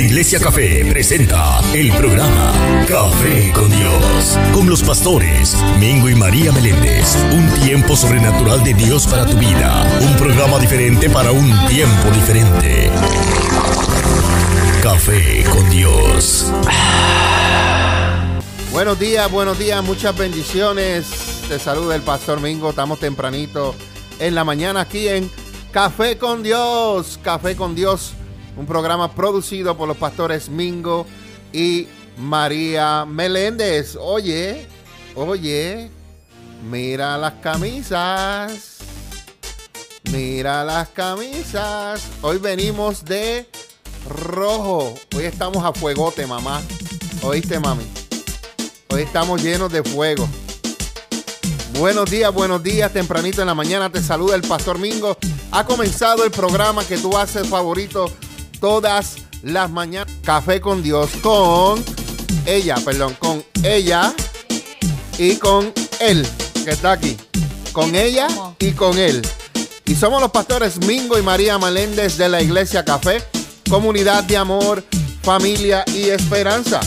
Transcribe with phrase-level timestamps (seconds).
[0.00, 2.54] Iglesia Café presenta el programa
[2.88, 7.16] Café con Dios, con los pastores Mingo y María Meléndez.
[7.32, 9.86] Un tiempo sobrenatural de Dios para tu vida.
[10.00, 12.90] Un programa diferente para un tiempo diferente.
[14.82, 16.50] Café con Dios.
[18.72, 21.10] Buenos días, buenos días, muchas bendiciones.
[21.46, 22.70] Te saluda el pastor Mingo.
[22.70, 23.74] Estamos tempranito
[24.18, 25.30] en la mañana aquí en
[25.70, 27.20] Café con Dios.
[27.22, 28.14] Café con Dios,
[28.60, 31.06] un programa producido por los pastores Mingo
[31.50, 31.88] y
[32.18, 33.96] María Meléndez.
[33.98, 34.66] Oye,
[35.14, 35.90] oye,
[36.70, 38.76] mira las camisas.
[40.12, 42.02] Mira las camisas.
[42.20, 43.48] Hoy venimos de
[44.06, 44.94] rojo.
[45.16, 46.60] Hoy estamos a fuegote, mamá.
[47.22, 47.84] ¿Oíste, mami?
[48.90, 50.28] Hoy estamos llenos de fuego.
[51.78, 52.92] Buenos días, buenos días.
[52.92, 55.16] Tempranito en la mañana te saluda el Pastor Mingo.
[55.50, 58.12] Ha comenzado el programa que tú haces favorito
[58.60, 60.12] todas las mañanas.
[60.22, 61.82] Café con Dios con
[62.46, 64.14] ella, perdón, con ella
[65.18, 66.26] y con él,
[66.64, 67.16] que está aquí.
[67.72, 69.22] Con ella y con él.
[69.86, 73.22] Y somos los pastores Mingo y María Meléndez de la Iglesia Café,
[73.68, 74.84] comunidad de amor,
[75.22, 76.80] familia y esperanza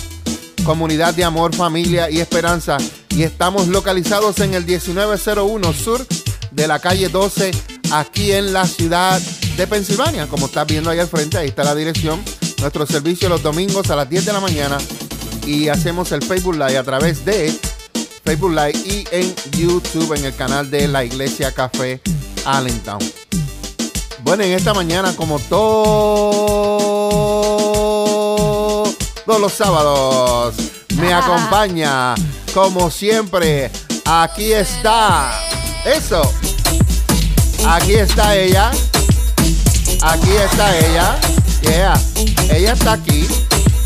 [0.64, 2.78] comunidad de amor, familia y esperanza.
[3.10, 6.06] Y estamos localizados en el 1901 sur
[6.52, 7.52] de la calle 12,
[7.92, 10.28] aquí en la ciudad de Pensilvania.
[10.28, 12.22] Como estás viendo ahí al frente, ahí está la dirección.
[12.60, 14.78] Nuestro servicio los domingos a las 10 de la mañana.
[15.46, 17.54] Y hacemos el Facebook Live a través de
[18.24, 22.02] Facebook Live y en YouTube en el canal de la Iglesia Café
[22.46, 23.00] Allentown.
[24.24, 25.70] Bueno, en esta mañana, como todos
[29.40, 30.56] los sábados,
[30.96, 32.16] me acompaña,
[32.54, 33.70] como siempre,
[34.06, 35.38] aquí está.
[35.86, 36.22] Eso.
[37.68, 38.72] Aquí está ella.
[40.04, 41.18] Aquí está ella.
[41.62, 42.02] Yeah.
[42.50, 43.26] Ella está aquí.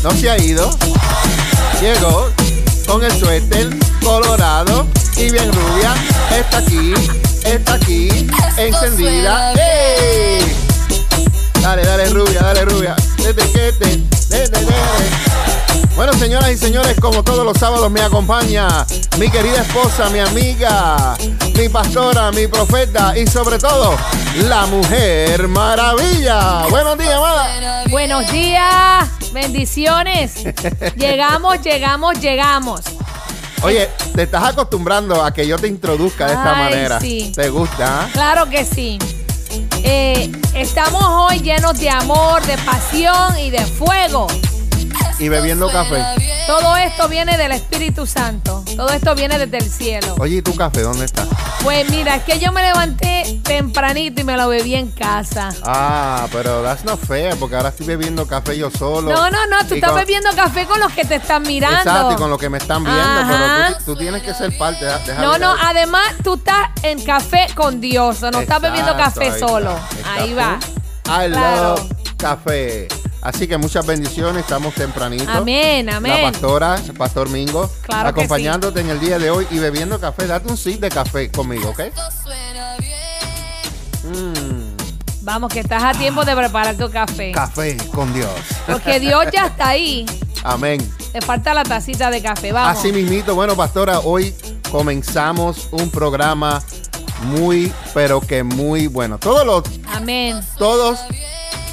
[0.02, 0.68] No se ha ido.
[1.80, 2.30] Llegó
[2.86, 3.70] con el suéter
[4.02, 5.94] colorado y bien rubia.
[6.36, 6.92] Está aquí.
[7.44, 8.26] Está aquí.
[8.56, 9.54] Encendida.
[11.62, 12.96] Dale, dale, rubia, dale, rubia.
[15.98, 18.86] Bueno, señoras y señores, como todos los sábados me acompaña
[19.18, 21.16] mi querida esposa, mi amiga,
[21.56, 23.96] mi pastora, mi profeta y sobre todo
[24.44, 26.68] la mujer maravilla.
[26.70, 27.84] Buenos días, amada.
[27.90, 30.44] Buenos días, bendiciones.
[30.96, 32.80] llegamos, llegamos, llegamos.
[33.62, 37.00] Oye, te estás acostumbrando a que yo te introduzca de esta Ay, manera.
[37.00, 37.32] sí.
[37.34, 38.08] ¿Te gusta?
[38.12, 39.00] Claro que sí.
[39.82, 44.28] Eh, estamos hoy llenos de amor, de pasión y de fuego.
[45.18, 46.00] Y bebiendo café.
[46.46, 48.62] Todo esto viene del Espíritu Santo.
[48.76, 50.14] Todo esto viene desde el cielo.
[50.18, 51.26] Oye, ¿y tu café dónde está?
[51.64, 55.48] Pues mira, es que yo me levanté tempranito y me lo bebí en casa.
[55.64, 59.10] Ah, pero that's not fair, porque ahora estoy bebiendo café yo solo.
[59.10, 61.78] No, no, no, tú estás con- bebiendo café con los que te están mirando.
[61.78, 63.64] Exacto, y con lo que me están viendo, Ajá.
[63.66, 64.84] pero tú, tú tienes que ser parte.
[64.84, 68.60] deja- deja No, de- no, además tú estás en café con Dios, o no estás
[68.60, 69.76] bebiendo café ahí solo.
[69.96, 70.58] está, Ahí va.
[71.06, 71.74] I Claro.
[71.74, 72.88] love café.
[73.20, 75.30] Así que muchas bendiciones, estamos tempranito.
[75.30, 76.22] Amén, amén.
[76.22, 80.26] La pastora, el pastor Mingo, Claro acompañándote en el día de hoy y bebiendo café.
[80.26, 81.80] Date un sip de café conmigo, ¿ok?
[84.04, 84.76] Mm,
[85.22, 87.32] Vamos, que estás a tiempo de preparar tu café.
[87.32, 88.30] café con Dios.
[88.66, 90.06] Porque Dios ya está ahí.
[90.42, 90.78] Amén.
[91.12, 92.52] Te falta la tacita de café.
[92.52, 92.78] Vamos.
[92.78, 94.34] Así mismito, bueno, pastora, hoy
[94.70, 96.62] comenzamos un programa
[97.24, 99.18] muy, pero que muy bueno.
[99.18, 100.40] Todos los, Amén.
[100.56, 101.00] todos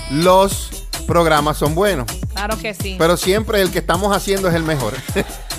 [0.09, 0.74] los
[1.05, 2.95] programas son buenos, Claro que sí.
[2.97, 4.93] pero siempre el que estamos haciendo es el mejor.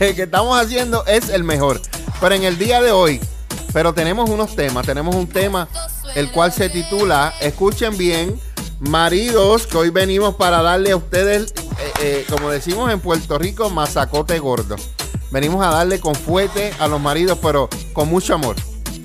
[0.00, 1.80] el que estamos haciendo es el mejor.
[2.20, 3.20] Pero en el día de hoy,
[3.72, 5.68] pero tenemos unos temas, tenemos un tema
[6.14, 8.38] el cual se titula, escuchen bien,
[8.80, 13.70] maridos, que hoy venimos para darle a ustedes, eh, eh, como decimos en Puerto Rico,
[13.70, 14.76] masacote gordo.
[15.30, 18.54] Venimos a darle con fuete a los maridos, pero con mucho amor.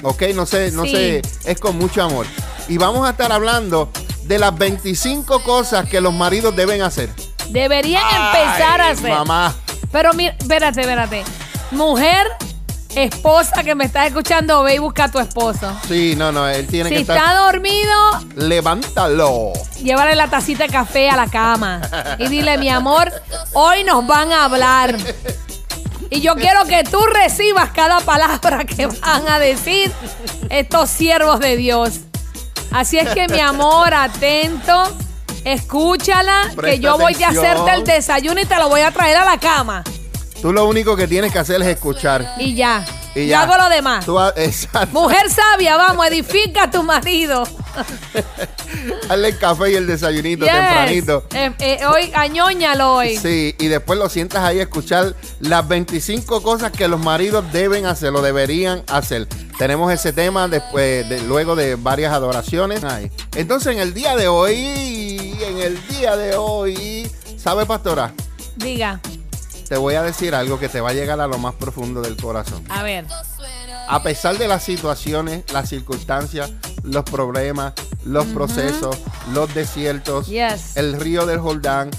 [0.04, 0.22] ¿Ok?
[0.36, 0.92] No sé, no Sí.
[0.92, 2.26] sé, es con mucho amor.
[2.68, 3.90] Y vamos a estar hablando
[4.30, 7.10] de las 25 cosas que los maridos deben hacer.
[7.50, 9.10] Deberían empezar a hacer.
[9.12, 9.56] Mamá.
[9.92, 11.24] Pero mira, espérate, espérate.
[11.72, 12.28] Mujer,
[12.96, 15.76] esposa que me estás escuchando, ve y busca a tu esposo.
[15.88, 17.38] Sí, no, no, él tiene Si que está estar.
[17.38, 17.96] dormido,
[18.36, 19.52] Levántalo.
[19.82, 21.82] llévale la tacita de café a la cama.
[22.20, 23.12] Y dile, mi amor,
[23.54, 24.96] hoy nos van a hablar.
[26.12, 29.92] Y yo quiero que tú recibas cada palabra que van a decir
[30.50, 32.02] estos siervos de Dios.
[32.72, 34.96] Así es que, mi amor, atento,
[35.44, 39.26] escúchala, que yo voy a hacerte el desayuno y te lo voy a traer a
[39.26, 39.84] la cama.
[40.42, 42.36] Tú lo único que tienes que hacer es escuchar.
[42.38, 42.86] Y ya.
[43.24, 44.06] Y Yo hago lo demás.
[44.06, 44.18] Tú.
[44.92, 47.44] Mujer sabia, vamos, edifica a tu marido.
[49.08, 50.54] Dale el café y el desayunito Yes.
[50.54, 51.24] tempranito.
[51.34, 53.18] Eh, eh, hoy, añóñalo hoy.
[53.18, 57.86] Sí, y después lo sientas ahí a escuchar las 25 cosas que los maridos deben
[57.86, 59.28] hacer, lo deberían hacer.
[59.58, 62.82] Tenemos ese tema después, de, luego de varias adoraciones.
[63.36, 68.14] Entonces, en el día de hoy, en el día de hoy, ¿sabe, pastora?
[68.56, 69.00] Diga,
[69.70, 72.18] Te voy a decir algo que te va a llegar a lo más profundo del
[72.18, 72.64] corazón.
[72.70, 73.06] a ver.
[73.88, 76.52] A pesar de las situaciones, las circunstancias,
[76.84, 77.74] los problemas,
[78.06, 78.98] los procesos,
[79.34, 80.76] los desiertos, Yes.
[80.78, 81.90] el río del Jordán,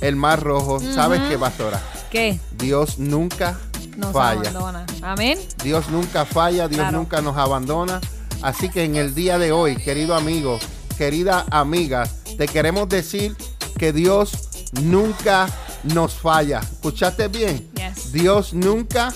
[0.00, 1.80] el mar rojo, ¿sabes qué, pastora?
[2.10, 2.38] ¿Qué?
[2.58, 3.58] Dios nunca
[3.96, 4.50] Nos falla.
[4.50, 4.86] abandona.
[5.02, 5.38] Amén.
[5.64, 6.98] Dios nunca falla, Dios Claro.
[6.98, 8.00] nunca nos abandona.
[8.42, 10.58] Así que en el día de hoy, querido amigo,
[10.98, 12.08] querida amiga,
[12.38, 13.36] te queremos decir
[13.78, 15.48] que Dios nunca
[15.84, 16.60] nos falla.
[16.60, 17.70] ¿Escuchaste bien?
[17.74, 18.12] Yes.
[18.12, 19.12] Dios nunca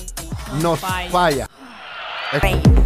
[0.60, 0.80] nos
[1.10, 1.48] falla.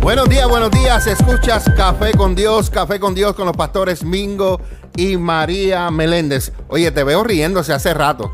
[0.00, 1.06] Buenos días, buenos días.
[1.06, 4.61] Escuchas Café con Dios, Café con Dios con los pastores Mingo
[4.97, 6.53] y María Meléndez.
[6.69, 8.32] Oye, te veo riéndose hace rato.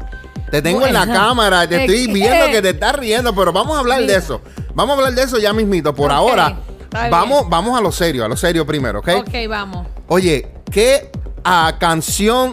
[0.50, 3.76] Te tengo en la cámara, te ¿De estoy viendo que te estás riendo, pero vamos
[3.76, 4.40] a hablar de eso.
[4.74, 5.94] Vamos a hablar de eso ya mismito.
[5.94, 6.58] Por ahora,
[7.10, 9.08] vamos, vamos a lo serio, a lo serio primero, ¿ok?
[9.20, 9.86] Ok, vamos.
[10.08, 11.10] Oye, qué
[11.44, 12.52] ah, canción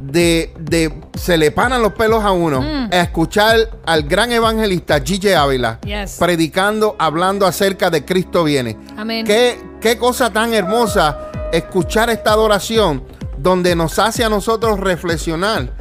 [0.00, 2.90] de, de se le paran los pelos a uno Mm.
[2.92, 6.16] a escuchar al gran evangelista Gigi Ávila Yes.
[6.18, 8.76] predicando, hablando acerca de Cristo viene.
[8.96, 9.26] Amén.
[9.26, 11.18] Qué, qué cosa tan hermosa
[11.52, 13.02] escuchar esta adoración
[13.36, 15.72] donde nos hace a nosotros reflexionar.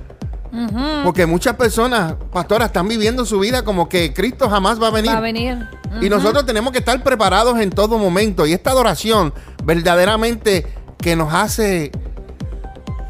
[1.04, 5.12] Porque muchas personas, pastoras, están viviendo su vida como que Cristo jamás va a venir.
[5.12, 5.58] Va a venir.
[6.02, 8.46] Y nosotros tenemos que estar preparados en todo momento.
[8.48, 9.34] Y esta adoración
[9.64, 10.66] verdaderamente
[10.98, 11.92] que nos hace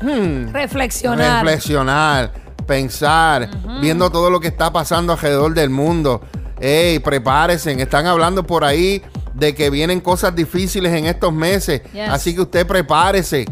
[0.02, 1.44] hmm, Reflexionar.
[1.44, 2.32] reflexionar,
[2.66, 3.50] pensar,
[3.82, 6.22] viendo todo lo que está pasando alrededor del mundo.
[6.60, 9.04] Ey, prepárense, están hablando por ahí
[9.34, 11.82] de que vienen cosas difíciles en estos meses.
[11.94, 12.10] Yes.
[12.10, 13.46] Así que usted prepárese.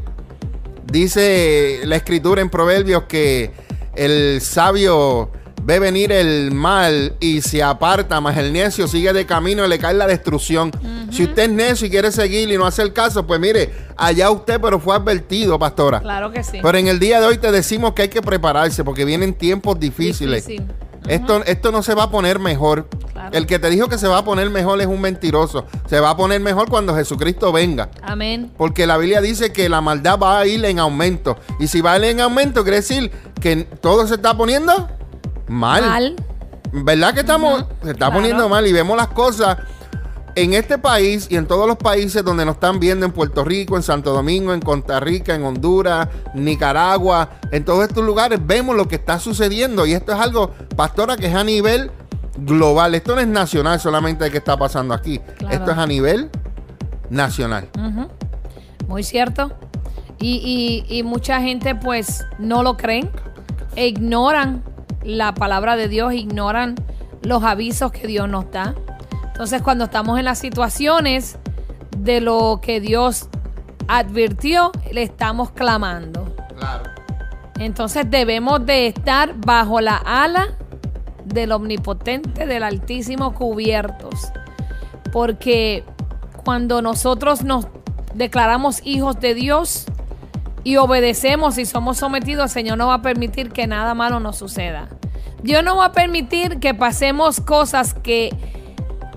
[0.86, 3.51] Dice la escritura en Proverbios que
[3.95, 5.31] el sabio
[5.66, 9.80] ve venir el mal y se aparta, mas el necio sigue de camino y le
[9.80, 10.72] cae la destrucción.
[11.12, 14.62] Si usted es necio y quiere seguir y no hacer caso, pues mire, allá usted,
[14.62, 16.02] pero fue advertido, pastora.
[16.02, 16.60] Claro que sí.
[16.62, 19.80] Pero en el día de hoy te decimos que hay que prepararse porque vienen tiempos
[19.80, 20.46] difíciles.
[20.46, 20.72] Difícil.
[21.08, 22.88] Esto, esto no se va a poner mejor.
[23.12, 23.30] Claro.
[23.36, 25.66] El que te dijo que se va a poner mejor es un mentiroso.
[25.88, 27.90] Se va a poner mejor cuando Jesucristo venga.
[28.04, 28.52] Amén.
[28.58, 31.38] Porque la Biblia dice que la maldad va a ir en aumento.
[31.60, 34.90] Y si va a ir en aumento, quiere decir que todo se está poniendo
[35.47, 35.81] mal.
[35.86, 36.15] Mal.
[36.71, 37.65] ¿Verdad que estamos?
[37.83, 38.13] Se está Claro.
[38.15, 39.57] poniendo mal y vemos las cosas
[40.36, 43.77] en este país y en todos los países donde nos están viendo, en Puerto Rico,
[43.77, 48.88] en Santo Domingo, en Costa Rica, en Honduras, Nicaragua, en todos estos lugares vemos lo
[48.89, 51.89] que está sucediendo y esto es algo, pastora, que es a nivel
[52.38, 52.95] global.
[52.95, 55.19] Esto no es nacional solamente que está pasando aquí.
[55.38, 55.56] Claro.
[55.56, 56.30] Esto es a nivel
[57.09, 57.69] nacional.
[58.89, 59.53] Muy cierto.
[60.19, 63.09] Y, y- y mucha gente pues no lo creen
[63.77, 64.63] e ignoran
[65.06, 66.75] la palabra de Dios, ignoran
[67.22, 68.75] los avisos que Dios nos da.
[69.28, 71.38] Entonces cuando estamos en las situaciones
[71.98, 73.30] de lo que Dios
[73.88, 76.36] advirtió, le estamos clamando.
[76.57, 76.90] Claro.
[77.60, 80.57] Entonces debemos de estar bajo la ala
[81.24, 84.31] del omnipotente, del altísimo cubiertos.
[85.12, 85.84] Porque
[86.44, 87.68] cuando nosotros nos
[88.13, 89.86] declaramos hijos de Dios
[90.66, 94.38] y obedecemos y somos sometidos, el Señor no va a permitir que nada malo nos
[94.38, 94.90] suceda.
[95.44, 98.36] Dios no va a permitir que pasemos cosas que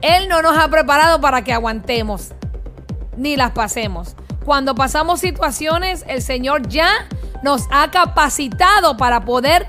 [0.02, 2.32] Él no nos ha preparado para que aguantemos
[3.16, 4.14] ni las pasemos.
[4.44, 6.90] Cuando pasamos situaciones, el Señor ya
[7.42, 9.66] nos ha capacitado para poder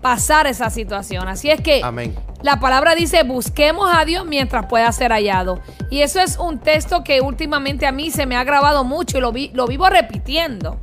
[0.00, 1.28] pasar esa situación.
[1.28, 2.14] Así es que Amén.
[2.42, 5.60] la palabra dice, busquemos a Dios mientras pueda ser hallado.
[5.90, 9.20] Y eso es un texto que últimamente a mí se me ha grabado mucho y
[9.20, 10.78] lo, vi- lo vivo repitiendo.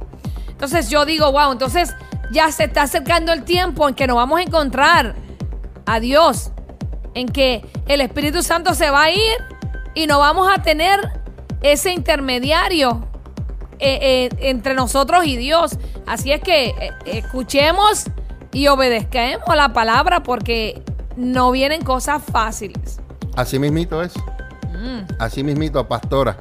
[0.63, 1.93] Entonces yo digo, wow, entonces
[2.31, 5.13] ya se está acercando el tiempo en que nos vamos a encontrar
[5.85, 6.51] a Dios,
[7.15, 9.35] en que el Espíritu Santo se va a ir
[9.93, 11.01] y no vamos a tener
[11.63, 13.05] ese intermediario
[13.79, 15.77] eh, eh, entre nosotros y Dios.
[16.07, 18.05] Así es que eh, escuchemos
[18.53, 20.81] y obedezcamos la palabra porque
[21.17, 23.01] no vienen cosas fáciles.
[23.35, 24.13] Así mismito es.
[25.19, 26.37] Así mismito, pastora.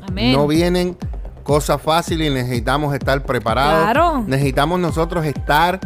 [0.00, 0.04] Mm.
[0.10, 0.32] Amén.
[0.32, 0.96] No vienen
[1.44, 3.84] cosas fáciles y necesitamos estar preparados.
[3.84, 4.24] Claro.
[4.26, 5.78] Necesitamos nosotros estar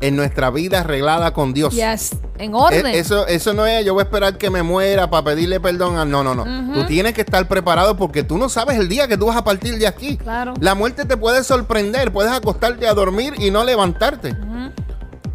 [0.00, 1.74] en nuestra vida arreglada con Dios.
[1.74, 2.86] Yes, en orden.
[2.86, 5.96] E- Eso, eso no es, yo voy a esperar que me muera para pedirle perdón.
[5.96, 6.44] a- No, no, no.
[6.74, 9.44] Tú tienes que estar preparado porque tú no sabes el día que tú vas a
[9.44, 10.16] partir de aquí.
[10.18, 10.54] Claro.
[10.60, 12.12] La muerte te puede sorprender.
[12.12, 14.36] Puedes acostarte a dormir y no levantarte.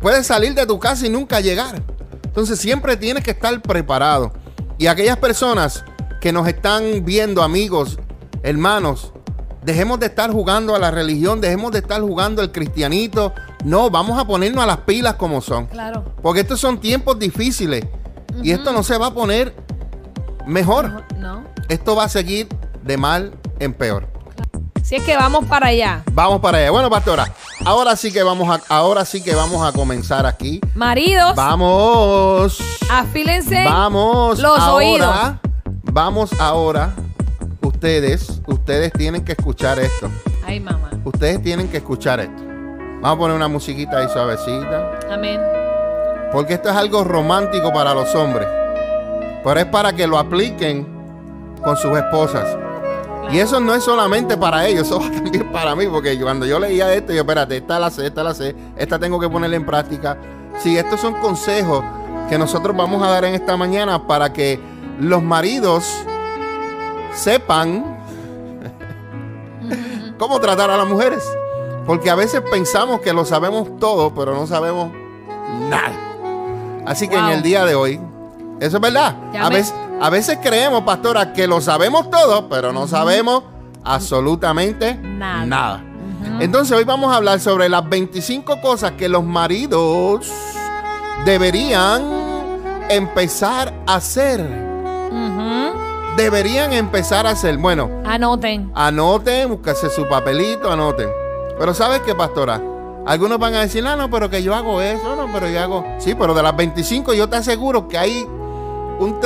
[0.02, 1.82] Puedes salir de tu casa y nunca llegar.
[2.26, 4.34] Entonces siempre tienes que estar preparado.
[4.78, 5.84] Y aquellas personas
[6.22, 7.98] que nos están viendo, amigos,
[8.44, 9.14] hermanos,
[9.68, 13.34] Dejemos de estar jugando a la religión, dejemos de estar jugando al cristianito.
[13.66, 15.66] No, vamos a ponernos a las pilas como son.
[15.66, 16.06] Claro.
[16.22, 17.84] Porque estos son tiempos difíciles.
[18.42, 19.54] Y esto no se va a poner
[20.46, 21.04] mejor.
[21.18, 21.44] No.
[21.68, 22.48] Esto va a seguir
[22.82, 24.08] de mal en peor.
[24.84, 26.02] Si es que vamos para allá.
[26.14, 26.72] Vamos para allá.
[26.72, 27.30] Bueno, pastora,
[27.66, 30.62] ahora sí que vamos a, ahora sí que vamos a comenzar aquí.
[30.76, 32.58] Maridos, Vamos.
[32.90, 34.40] afílense Vamos.
[34.40, 35.06] los oídos.
[35.08, 35.42] ahora.
[35.92, 36.94] Vamos ahora.
[37.78, 40.10] Ustedes, ustedes tienen que escuchar esto.
[40.44, 40.90] Ay, mamá.
[41.06, 42.44] Ustedes tienen que escuchar esto.
[42.44, 45.00] Vamos a poner una musiquita ahí suavecita.
[45.12, 45.40] Amén.
[46.32, 48.48] Porque esto es algo romántico para los hombres.
[49.44, 50.88] Pero es para que lo apliquen
[51.64, 52.48] con sus esposas.
[53.32, 55.86] Y eso no es solamente para ellos, eso también para mí.
[55.86, 59.20] Porque cuando yo leía esto, yo, espérate, esta la sé, esta la sé, esta tengo
[59.20, 60.18] que ponerla en práctica.
[60.64, 61.84] Sí, estos son consejos
[62.28, 64.60] que nosotros vamos a dar en esta mañana para que
[65.00, 65.88] los maridos
[67.18, 67.84] sepan
[70.18, 71.24] cómo tratar a las mujeres.
[71.86, 74.92] Porque a veces pensamos que lo sabemos todo, pero no sabemos
[75.70, 75.94] nada.
[76.86, 78.00] Así que en el día de hoy,
[78.60, 79.16] eso es verdad.
[79.40, 83.44] A veces, a veces creemos, pastora, que lo sabemos todo, pero no sabemos
[83.84, 85.46] absolutamente Nada.
[85.46, 85.84] nada.
[86.40, 90.30] Entonces hoy vamos a hablar sobre las 25 cosas que los maridos
[91.26, 92.04] deberían
[92.90, 94.40] empezar a hacer.
[96.18, 97.58] Deberían empezar a hacer.
[97.58, 98.72] Bueno, Anoten.
[98.74, 101.08] anoten, búsquese su papelito, anoten.
[101.60, 102.60] Pero ¿sabes qué, pastora?
[103.06, 105.86] Algunos van a decir, no, no, pero que yo hago eso, no, pero yo hago...
[106.00, 108.24] Sí, pero de las 25 yo te aseguro que hay
[109.00, 109.20] un...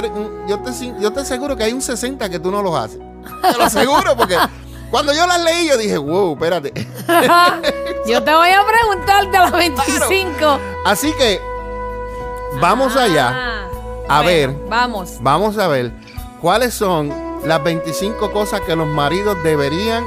[0.47, 2.99] yo, te, yo te aseguro que hay un 60 que tú no los haces.
[3.41, 4.37] Te lo aseguro porque
[4.91, 6.73] cuando yo las leí yo dije, wow, espérate.
[8.07, 10.59] Yo te voy a preguntar de las 25.
[10.85, 11.39] Así que
[12.59, 13.29] vamos allá.
[13.29, 13.67] Ah,
[14.09, 14.25] A bueno,
[14.57, 14.69] ver.
[14.69, 15.17] Vamos.
[15.21, 15.91] Vamos a ver
[16.41, 17.13] cuáles son
[17.45, 20.03] las 25 cosas que los maridos deberían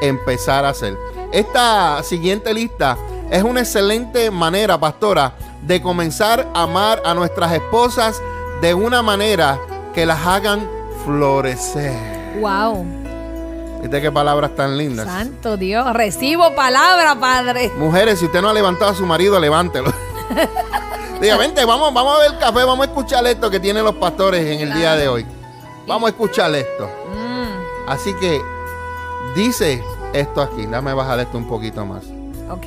[0.00, 0.98] empezar a hacer.
[1.32, 2.96] Esta siguiente lista
[3.30, 8.20] es una excelente manera, pastora, de comenzar a amar a nuestras esposas
[8.60, 9.58] de una manera
[9.94, 10.68] que las hagan
[11.04, 12.40] florecer.
[12.40, 12.84] Wow.
[13.82, 15.06] ¿Viste qué palabras tan lindas?
[15.06, 15.92] Santo Dios.
[15.92, 17.70] Recibo palabra, Padre.
[17.76, 19.92] Mujeres, si usted no ha levantado a su marido, levántelo.
[21.20, 23.94] Diga, vente, vamos, vamos a ver el café, vamos a escuchar esto que tienen los
[23.96, 25.26] pastores en el día de hoy.
[25.86, 26.88] Vamos a escuchar esto.
[27.14, 28.40] Mm, Así que
[29.34, 30.66] dice esto aquí.
[30.66, 32.04] Dame bajar esto un poquito más.
[32.50, 32.66] ok.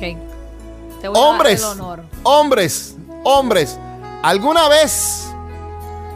[1.00, 2.00] Te voy a dar Hombres, el honor.
[2.24, 3.78] hombres, hombres,
[4.22, 5.28] ¿alguna vez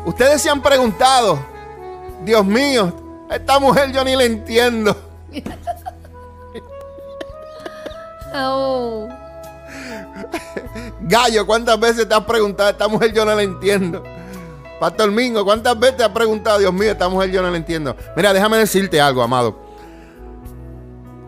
[0.04, 1.38] ustedes se han preguntado,
[2.24, 2.92] Dios mío,
[3.30, 4.96] a esta mujer yo ni la entiendo?
[8.34, 9.08] Oh.
[11.02, 14.02] Gallo, ¿cuántas veces te has preguntado, esta mujer yo no la entiendo?
[14.82, 17.94] Pastor Mingo, ¿cuántas veces te has preguntado, Dios mío, esta mujer yo no la entiendo?
[18.16, 19.56] Mira, déjame decirte algo, amado.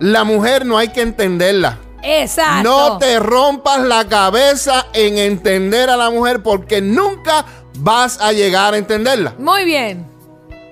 [0.00, 1.78] La mujer no hay que entenderla.
[2.02, 2.68] Exacto.
[2.68, 7.44] No te rompas la cabeza en entender a la mujer porque nunca
[7.78, 9.34] vas a llegar a entenderla.
[9.38, 10.04] Muy bien.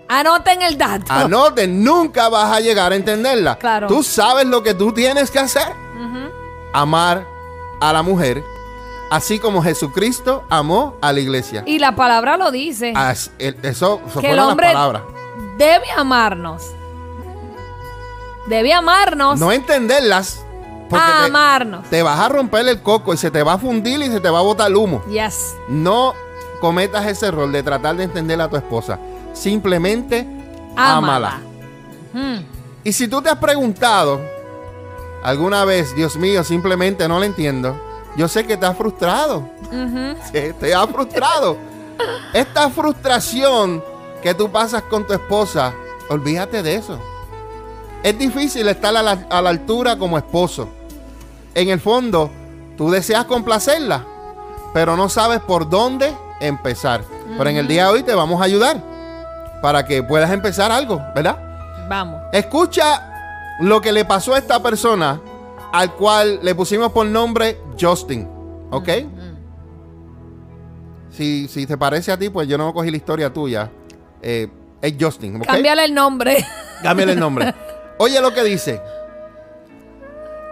[0.09, 1.05] Anoten el dato.
[1.09, 3.59] Anoten, nunca vas a llegar a entenderla.
[3.59, 3.87] Claro.
[3.87, 5.73] Tú sabes lo que tú tienes que hacer.
[6.73, 7.25] Amar
[7.81, 8.43] a la mujer,
[9.13, 11.63] así como Jesucristo amó a la iglesia.
[11.67, 12.93] Y la palabra lo dice.
[12.97, 15.03] As- el- Eso, eso que el hombre las palabras.
[15.59, 16.63] debe amarnos.
[18.49, 19.39] Debe amarnos.
[19.39, 20.45] No entenderlas.
[20.89, 21.89] Porque amarnos.
[21.89, 24.29] te vas a romper el coco y se te va a fundir y se te
[24.29, 25.03] va a botar el humo.
[25.07, 25.55] Yes.
[25.69, 26.13] No
[26.61, 28.99] cometas ese error de tratar de entender a tu esposa.
[29.33, 30.27] Simplemente
[30.77, 30.97] ámala.
[30.97, 31.41] Ámala.
[32.13, 32.45] Mm.
[32.85, 34.21] Y si tú te has preguntado
[35.25, 37.75] alguna vez, Dios mío, simplemente no la entiendo,
[38.17, 39.49] yo sé que estás frustrado.
[40.33, 41.57] Sí, Te has frustrado.
[42.33, 43.83] Esta frustración
[44.23, 45.73] que tú pasas con tu esposa,
[46.09, 46.99] olvídate de eso.
[48.03, 50.69] Es difícil estar a la, a la altura como esposo.
[51.55, 52.31] En el fondo,
[52.77, 54.05] tú deseas complacerla,
[54.75, 57.03] pero no sabes por dónde empezar.
[57.37, 58.83] Pero en el día de hoy te vamos a ayudar
[59.63, 61.39] para que puedas empezar algo, ¿verdad?
[61.89, 62.21] Vamos.
[62.33, 65.21] Escucha lo que le pasó a esta persona
[65.73, 68.29] al cual le pusimos por nombre Justin,
[68.71, 68.89] ¿ok?
[71.11, 73.71] Si, si te parece a ti, pues yo no cogí la historia tuya.
[74.23, 74.49] Eh,
[74.81, 75.41] es Justin.
[75.41, 76.45] Cámbiale el nombre.
[76.83, 77.55] Cámbiale el nombre.
[77.99, 78.81] Oye lo que dice.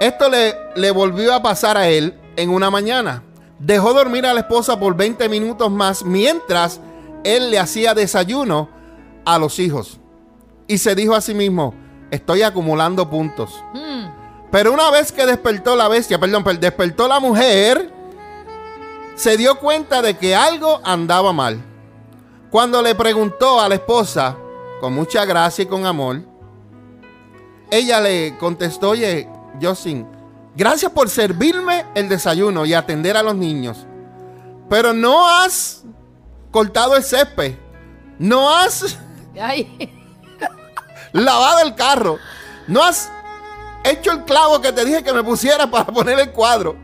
[0.01, 3.23] Esto le, le volvió a pasar a él en una mañana.
[3.59, 6.81] Dejó dormir a la esposa por 20 minutos más mientras
[7.25, 8.69] él le hacía desayuno
[9.25, 10.01] a los hijos.
[10.67, 11.75] Y se dijo a sí mismo,
[12.11, 13.63] estoy acumulando puntos.
[13.75, 13.80] Mm.
[14.51, 17.93] Pero una vez que despertó la bestia, perdón, per- despertó la mujer,
[19.15, 21.63] se dio cuenta de que algo andaba mal.
[22.51, 24.37] Cuando le preguntó a la esposa,
[24.81, 26.23] con mucha gracia y con amor,
[27.71, 29.29] ella le contestó, oye,
[29.63, 30.07] Justin,
[30.57, 33.87] gracias por servirme el desayuno y atender a los niños.
[34.69, 35.85] Pero no has
[36.51, 37.55] cortado el césped.
[38.19, 38.99] No has
[39.41, 39.93] Ay,
[41.13, 42.19] lavado el carro.
[42.67, 43.11] No has
[43.85, 46.77] hecho el clavo que te dije que me pusiera para poner el cuadro.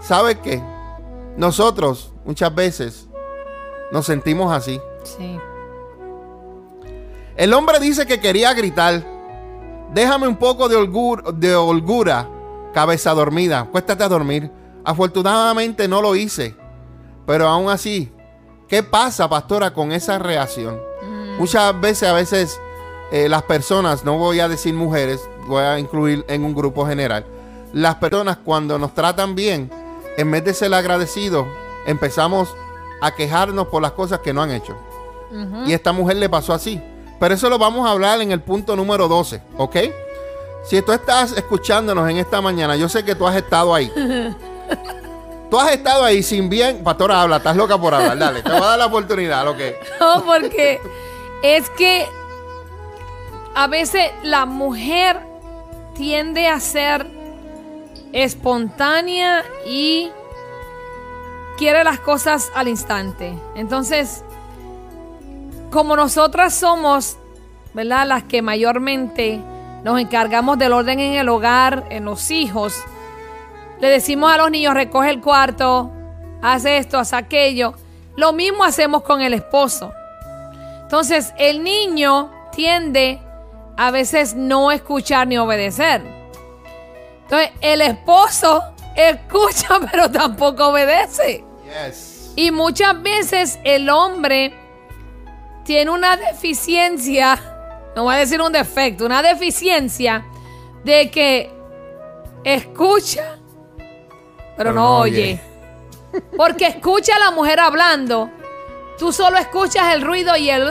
[0.00, 0.62] ¿Sabes qué?
[1.36, 3.08] Nosotros muchas veces
[3.92, 4.80] nos sentimos así.
[5.04, 5.38] sí.
[7.36, 9.02] El hombre dice que quería gritar.
[9.92, 12.28] Déjame un poco de, holgur- de holgura,
[12.72, 13.64] cabeza dormida.
[13.72, 14.52] Cuéstate a dormir.
[14.84, 16.54] Afortunadamente no lo hice.
[17.26, 18.12] Pero aún así,
[18.68, 20.80] ¿qué pasa, pastora, con esa reacción?
[21.38, 22.60] Muchas veces, a veces,
[23.12, 27.24] eh, las personas, no voy a decir mujeres, voy a incluir en un grupo general.
[27.72, 29.70] Las personas cuando nos tratan bien,
[30.16, 31.46] en vez de ser agradecidos,
[31.86, 32.48] empezamos
[33.00, 34.76] a quejarnos por las cosas que no han hecho.
[35.66, 36.80] Y a esta mujer le pasó así.
[37.18, 39.76] Pero eso lo vamos a hablar en el punto número 12, ¿ok?
[40.64, 43.92] Si tú estás escuchándonos en esta mañana, yo sé que tú has estado ahí.
[45.50, 46.82] tú has estado ahí sin bien.
[46.82, 48.18] Pastora, habla, estás loca por hablar.
[48.18, 49.58] Dale, te voy a dar la oportunidad, ¿ok?
[50.00, 50.80] No, porque
[51.42, 52.08] es que
[53.54, 55.20] a veces la mujer
[55.94, 57.06] tiende a ser
[58.12, 60.10] espontánea y
[61.56, 63.38] quiere las cosas al instante.
[63.54, 64.24] Entonces,
[65.70, 67.16] como nosotras somos,
[67.72, 68.06] ¿verdad?
[68.06, 69.40] Las que mayormente
[69.84, 72.82] nos encargamos del orden en el hogar, en los hijos,
[73.80, 75.90] le decimos a los niños, recoge el cuarto,
[76.42, 77.74] haz esto, haz aquello.
[78.16, 79.92] Lo mismo hacemos con el esposo.
[80.82, 83.20] Entonces, el niño tiende
[83.76, 86.02] a veces no escuchar ni obedecer.
[87.22, 88.62] Entonces, el esposo
[88.96, 91.44] escucha, pero tampoco obedece.
[91.64, 92.32] Yes.
[92.36, 94.54] Y muchas veces el hombre
[95.64, 97.40] tiene una deficiencia,
[97.96, 100.24] no voy a decir un defecto, una deficiencia
[100.84, 101.50] de que
[102.44, 103.38] escucha,
[104.56, 105.40] pero, no, oye.
[106.36, 108.30] Porque escucha a la mujer hablando.
[108.98, 110.62] Tú solo escuchas el ruido y el...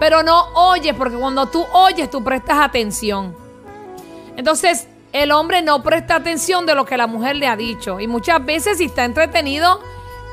[0.00, 3.36] Pero no oyes, porque cuando tú oyes, tú prestas atención.
[4.36, 8.00] Entonces, el hombre no presta atención de lo que la mujer le ha dicho.
[8.00, 9.80] Y muchas veces si está entretenido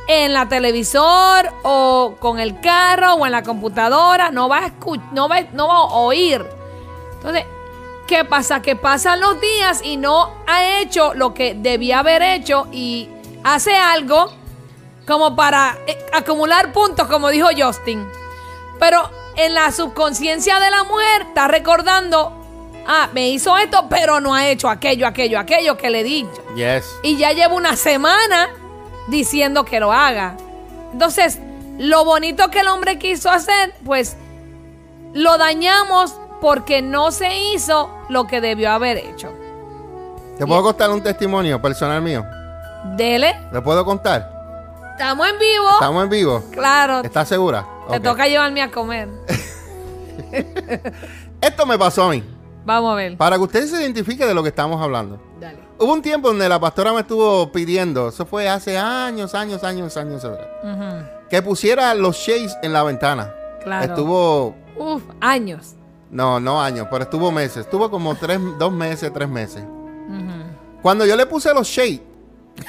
[0.07, 4.71] en la televisor o con el carro o en la computadora, no va a,
[5.11, 6.45] no va, no va a oír.
[7.15, 7.45] Entonces,
[8.07, 8.61] ¿qué pasa?
[8.61, 13.09] Que pasan los días y no ha hecho lo que debía haber hecho y
[13.43, 14.31] hace algo
[15.05, 18.07] como para eh, acumular puntos, como dijo Justin.
[18.79, 22.33] Pero en la subconsciencia de la mujer está recordando,
[22.87, 26.43] ah, me hizo esto, pero no ha hecho aquello, aquello, aquello que le he dicho.
[26.55, 26.85] Yes.
[27.03, 28.49] Y ya llevo una semana
[29.07, 30.35] diciendo que lo haga.
[30.91, 31.39] Entonces,
[31.77, 34.17] lo bonito que el hombre quiso hacer, pues
[35.13, 39.31] lo dañamos porque no se hizo lo que debió haber hecho.
[40.37, 42.25] ¿Te puedo contar un testimonio personal mío?
[42.95, 44.31] Dele, ¿Le puedo contar?
[44.91, 45.69] estamos en vivo.
[45.73, 46.43] ¿Estamos en vivo?
[46.51, 47.65] Claro, ¿Estás segura?
[47.89, 49.09] Te toca llevarme a comer.
[51.41, 52.23] Esto me pasó a mí.
[52.65, 53.17] Vamos a ver.
[53.17, 55.21] Para que usted se identifique de lo que estamos hablando.
[55.39, 55.59] Dale.
[55.79, 59.95] Hubo un tiempo donde la pastora me estuvo pidiendo, eso fue hace años, años, años,
[59.95, 63.31] años atrás, Ujú, que pusiera los shades en la ventana.
[63.63, 63.85] Claro.
[63.85, 65.75] Estuvo, Uf, años.
[66.09, 67.57] no, no años, pero estuvo meses.
[67.57, 69.63] Estuvo como tres, dos meses, tres meses.
[70.81, 72.01] Cuando yo le puse los shades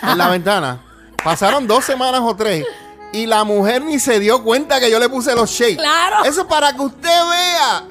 [0.03, 0.83] en la ventana,
[1.25, 2.67] pasaron dos semanas o tres
[3.13, 5.77] y la mujer ni se dio cuenta que yo le puse los shades.
[5.79, 6.25] Claro.
[6.25, 7.85] Eso para que usted vea.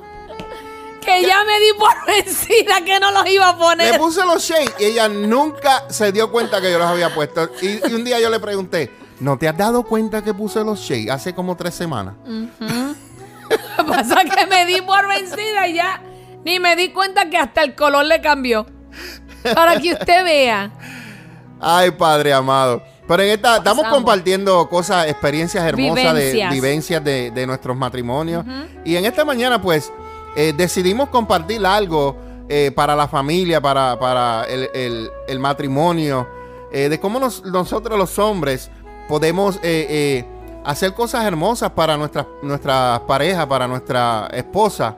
[1.01, 3.97] Que ya me di por vencida que no los iba a Le poner.
[3.99, 7.49] puse los shades y ella nunca se dio cuenta que yo los había puesto.
[7.61, 10.79] Y, y un día yo le pregunté, ¿no te has dado cuenta que puse los
[10.79, 12.15] shades hace como tres semanas?
[12.25, 12.47] Lo
[13.49, 16.01] que pasa es que me di por vencida y ya
[16.43, 18.65] ni me di cuenta que hasta el color le cambió.
[19.55, 20.71] Para que usted vea.
[21.59, 22.83] Ay, Padre amado.
[23.07, 23.97] Pero en esta, estamos Pasamos.
[23.99, 26.49] compartiendo cosas, experiencias hermosas Vivencias.
[26.49, 28.43] de vivencias de, de nuestros matrimonios.
[28.83, 29.91] Y en esta mañana, pues,
[30.35, 32.17] eh, decidimos compartir algo
[32.49, 36.27] eh, para la familia, para, para el, el- el matrimonio,
[36.71, 38.69] eh, de cómo nos- nosotros los hombres
[39.07, 39.57] podemos
[40.65, 44.97] hacer cosas hermosas para nuestra, nuestra pareja, para nuestra esposa.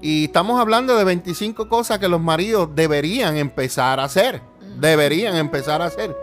[0.00, 4.42] Y estamos hablando de 25 cosas que los maridos deberían empezar a hacer.
[4.78, 6.14] Deberían empezar a hacer.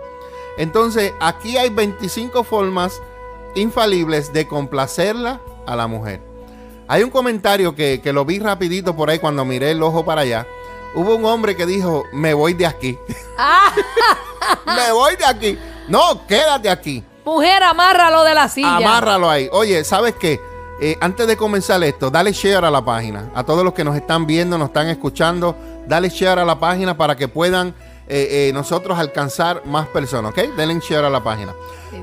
[0.57, 3.01] Entonces, aquí hay 25 formas
[3.55, 6.21] infalibles de complacerla a la mujer.
[6.87, 10.21] Hay un comentario que, que lo vi rapidito por ahí cuando miré el ojo para
[10.21, 10.45] allá.
[10.93, 12.97] Hubo un hombre que dijo, me voy de aquí.
[13.37, 13.71] Ah,
[14.65, 15.57] me voy de aquí.
[15.87, 17.03] No, quédate aquí.
[17.23, 18.75] mujer, amárralo de la silla.
[18.75, 19.47] Amárralo ahí.
[19.51, 20.39] Oye, ¿sabes qué?
[20.81, 23.31] Eh, antes de comenzar esto, dale share a la página.
[23.35, 25.55] A todos los que nos están viendo, nos están escuchando,
[25.87, 27.75] dale share a la página para que puedan
[28.07, 30.55] eh, eh, nosotros alcanzar más personas, ¿ok?
[30.55, 31.53] Denle share a la página.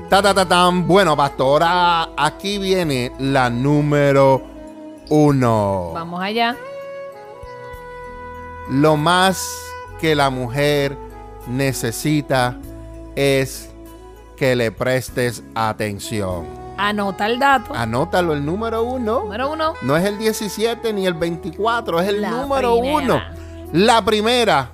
[0.09, 0.87] Ta, ta, ta, tan.
[0.87, 4.41] Bueno, pastora, aquí viene la número
[5.09, 5.91] uno.
[5.93, 6.55] Vamos allá.
[8.69, 9.47] Lo más
[9.99, 10.95] que la mujer
[11.47, 12.57] necesita
[13.15, 13.69] es
[14.37, 16.45] que le prestes atención.
[16.77, 17.73] Anota el dato.
[17.73, 19.21] Anótalo, el número uno.
[19.21, 19.73] Número uno.
[19.81, 22.95] No es el 17 ni el 24, es el La número primera.
[22.97, 23.21] uno.
[23.73, 24.71] La primera.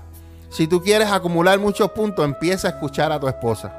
[0.55, 3.77] Si tú quieres acumular muchos puntos, empieza a escuchar a tu esposa.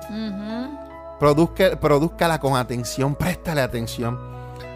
[1.19, 4.19] Produzca, produzcala con atención, préstale atención.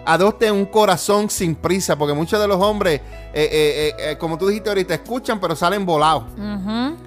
[0.06, 3.02] Adopte un corazón sin prisa, porque muchos de los hombres,
[3.34, 6.24] eh, eh, eh, como tú dijiste ahorita, escuchan, pero salen volados.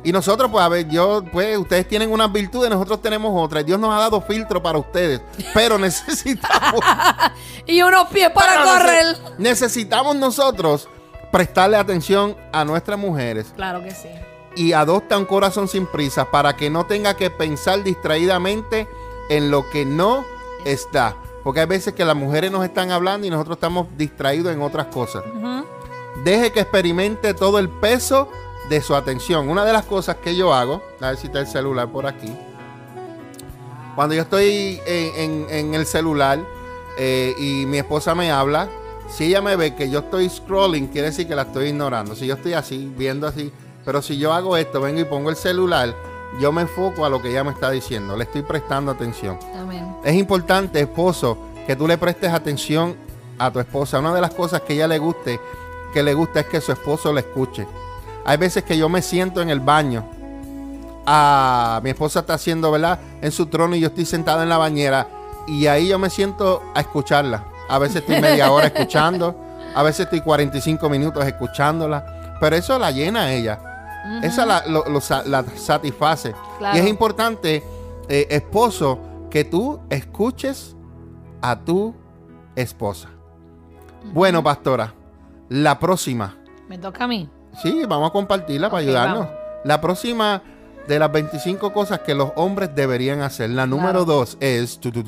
[0.03, 3.65] Y nosotros, pues, a ver, yo, pues, ustedes tienen unas virtudes, nosotros tenemos otras.
[3.65, 5.21] Dios nos ha dado filtro para ustedes,
[5.55, 6.81] pero necesitamos.
[7.65, 9.05] Y unos pies para correr.
[9.05, 10.87] nece- necesitamos nosotros
[11.31, 14.09] prestarle atención a nuestras mujeres Claro que sí.
[14.55, 18.87] Y adopta un corazón sin prisa para que no tenga que pensar distraídamente
[19.29, 20.23] en lo que no
[20.65, 21.15] está.
[21.43, 24.87] Porque hay veces que las mujeres nos están hablando y nosotros estamos distraídos en otras
[24.87, 25.23] cosas.
[26.23, 28.29] Deje que experimente todo el peso
[28.69, 29.49] de su atención.
[29.49, 32.33] Una de las cosas que yo hago, a ver si está el celular por aquí.
[33.95, 36.39] Cuando yo estoy en, en- en el celular
[36.97, 38.69] eh, y mi esposa me habla,
[39.09, 42.15] si ella me ve que yo estoy scrolling, quiere decir que la estoy ignorando.
[42.15, 43.51] Si yo estoy así, viendo así,
[43.85, 45.93] pero si yo hago esto, vengo y pongo el celular,
[46.39, 49.37] yo me enfoco a lo que ella me está diciendo, le estoy prestando atención.
[49.59, 49.95] Amén.
[50.03, 52.95] Es importante, esposo, que tú le prestes atención
[53.37, 53.99] a tu esposa.
[53.99, 55.39] Una de las cosas que ella le guste,
[55.93, 57.67] que le gusta es que su esposo le escuche.
[58.25, 60.05] Hay veces que yo me siento en el baño.
[61.05, 62.99] Ah, mi esposa está haciendo, ¿verdad?
[63.21, 65.07] En su trono y yo estoy sentado en la bañera.
[65.47, 67.43] Y ahí yo me siento a escucharla.
[67.67, 69.35] A veces estoy media hora escuchando.
[69.75, 72.37] A veces estoy 45 minutos escuchándola.
[72.39, 73.72] Pero eso la llena a ella.
[74.21, 76.33] Esa la, lo- lo sa- la satisface.
[76.59, 76.77] Claro.
[76.77, 77.63] Y es importante,
[78.09, 80.75] eh, esposo, que tú escuches
[81.41, 81.95] a tu
[82.55, 83.09] esposa.
[84.13, 84.93] Bueno, pastora,
[85.49, 86.37] la próxima.
[86.67, 87.29] Me toca a mí.
[87.61, 89.19] Sí, vamos a compartirla para ayudarnos.
[89.25, 89.33] vamos.
[89.63, 90.41] La próxima
[90.87, 93.49] de las 25 cosas que los hombres deberían hacer.
[93.51, 94.79] La número dos es...
[94.79, 95.03] tu, tu.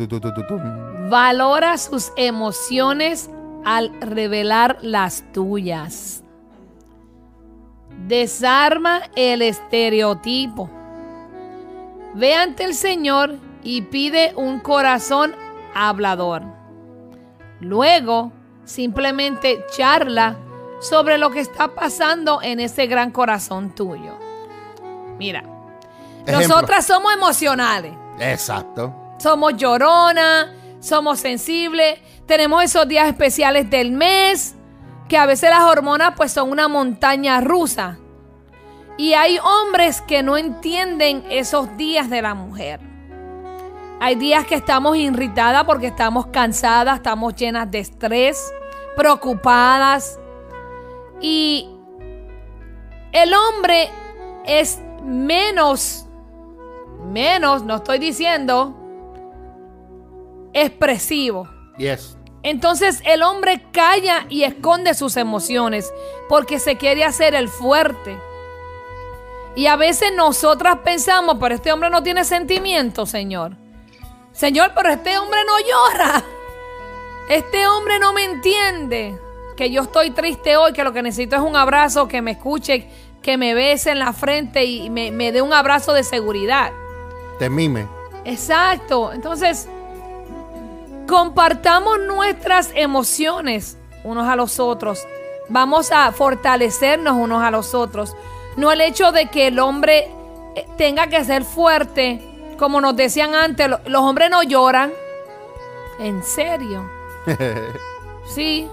[1.09, 3.29] Valora sus emociones
[3.65, 6.23] al revelar las tuyas.
[8.07, 10.69] Desarma el estereotipo.
[12.13, 15.35] Ve ante el Señor y pide un corazón
[15.73, 16.43] hablador.
[17.59, 18.31] Luego,
[18.63, 20.37] simplemente charla
[20.81, 24.17] sobre lo que está pasando en ese gran corazón tuyo.
[25.17, 25.43] Mira,
[26.25, 26.47] Ejemplo.
[26.47, 28.93] nosotras somos emocionales Exacto.
[29.17, 30.47] somos lloronas,
[30.79, 34.54] somos sensibles, tenemos esos días especiales del mes,
[35.07, 37.99] que a veces las hormonas pues son una montaña rusa.
[38.97, 42.79] Y hay hombres que no entienden esos días de la mujer.
[43.99, 48.53] Hay días que estamos irritadas porque estamos cansadas, estamos llenas de estrés,
[48.95, 50.19] preocupadas.
[51.21, 51.69] Y
[53.11, 53.89] el hombre
[54.45, 56.07] es menos,
[57.05, 58.75] menos, no estoy diciendo,
[60.53, 61.47] expresivo.
[61.77, 62.17] Yes.
[62.45, 65.91] Entonces el hombre calla y esconde sus emociones
[66.29, 68.19] porque se quiere hacer el fuerte.
[69.55, 73.53] Y a veces nosotras pensamos, pero este hombre no tiene sentimientos, Señor.
[74.31, 76.23] Señor, pero este hombre no llora.
[77.29, 79.19] Este hombre no me entiende.
[79.57, 82.87] Que yo estoy triste hoy, que lo que necesito es un abrazo, que me escuche,
[83.23, 86.71] que me bese en la frente y me, me dé un abrazo de seguridad.
[87.39, 87.87] Te mime.
[88.23, 89.13] Exacto.
[89.13, 89.67] Entonces,
[91.07, 94.99] compartamos nuestras emociones unos a los otros.
[95.49, 98.15] Vamos a fortalecernos unos a los otros.
[98.57, 100.09] No el hecho de que el hombre
[100.55, 102.21] eh, tenga que ser fuerte.
[102.57, 104.91] Como nos decían antes, lo- los hombres no lloran.
[105.99, 106.89] En serio.
[108.27, 108.67] Sí.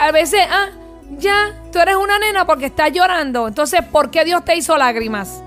[0.00, 0.66] A veces, ah,
[1.10, 3.46] ya, tú eres una nena porque estás llorando.
[3.46, 5.40] Entonces, ¿por qué Dios te hizo lágrimas?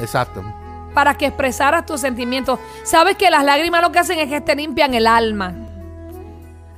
[0.00, 0.42] Exacto.
[0.94, 2.58] Para que expresaras tus sentimientos.
[2.84, 5.54] Sabes que las lágrimas lo que hacen es que te limpian el alma.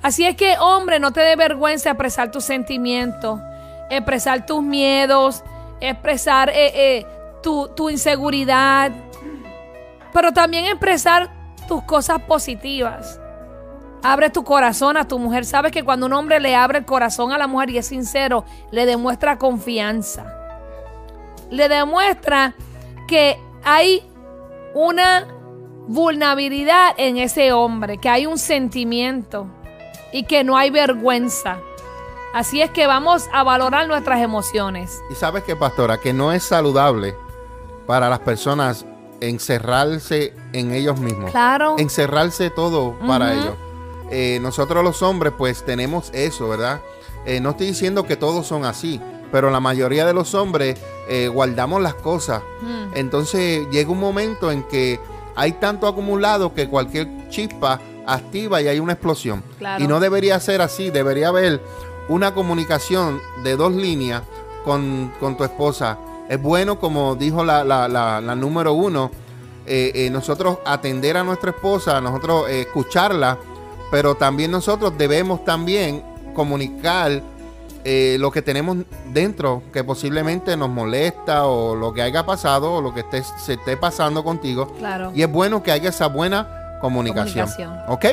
[0.03, 3.39] Así es que, hombre, no te dé vergüenza expresar tus sentimientos,
[3.91, 5.45] expresar tus miedos,
[5.81, 7.07] expresar eh, eh,
[7.43, 8.93] tu, tu inseguridad,
[10.13, 11.31] pero también expresar
[11.69, 13.21] tus cosas positivas.
[14.03, 15.45] Abre tu corazón a tu mujer.
[15.45, 18.45] Sabes que cuando un hombre le abre el corazón a la mujer y es sincero,
[18.71, 20.35] le demuestra confianza.
[21.51, 22.55] Le demuestra
[23.07, 24.03] que hay
[24.75, 25.27] una
[25.89, 29.47] vulnerabilidad en ese hombre, que hay un sentimiento.
[30.13, 31.59] y que no hay vergüenza.
[32.35, 35.01] Así es que vamos a valorar nuestras emociones.
[35.11, 37.15] Y sabes que, pastora, que no es saludable
[37.87, 38.87] para las personas
[39.21, 41.31] encerrarse en ellos mismos.
[41.31, 41.77] Claro.
[41.79, 43.55] Encerrarse todo para ellos.
[44.11, 46.81] Eh, nosotros los hombres, pues tenemos eso, ¿verdad?
[47.27, 49.01] Eh, no estoy diciendo que todos son así,
[49.33, 52.43] pero la mayoría de los hombres eh, guardamos las cosas.
[52.63, 52.97] Mm.
[52.97, 54.99] Entonces llega un momento en que
[55.37, 59.43] hay tanto acumulado que cualquier chispa activa y hay una explosión.
[59.59, 59.83] Claro.
[59.83, 61.61] Y no debería ser así, debería haber
[62.09, 64.23] una comunicación de dos líneas
[64.65, 65.97] con, con tu esposa.
[66.29, 69.11] Es bueno, como dijo la, la- la- la número uno,
[69.67, 73.39] eh, eh, nosotros atender a nuestra esposa, nosotros escucharla,
[73.91, 76.03] pero también nosotros debemos también
[76.35, 77.23] comunicar
[77.85, 78.79] eh, lo que tenemos
[79.13, 83.55] dentro, que posiblemente nos molesta o lo que haya pasado o lo que esté- se
[83.55, 84.73] esté pasando contigo.
[84.79, 85.13] Claro.
[85.15, 87.49] Y es bueno que haya esa buena comunicación.
[87.49, 87.79] Comunicación.
[87.89, 88.05] ¿Ok?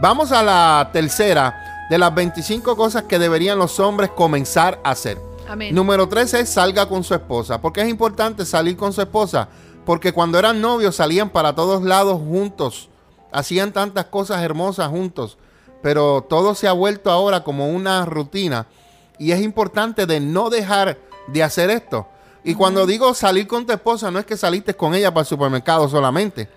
[0.00, 5.18] Vamos a la tercera de las 25 cosas que deberían los hombres comenzar a hacer.
[5.48, 5.74] Amén.
[5.74, 7.60] Número 13 es salga con su esposa.
[7.60, 9.48] ¿Por qué es importante salir con su esposa?
[9.84, 12.88] Porque cuando eran novios salían para todos lados juntos.
[13.32, 15.36] Hacían tantas cosas hermosas juntos.
[15.82, 18.66] Pero todo se ha vuelto ahora como una rutina.
[19.20, 22.08] Y es importante de no dejar de hacer esto.
[22.42, 25.26] Y cuando digo salir con tu esposa, no es que saliste con ella para el
[25.28, 26.48] supermercado solamente.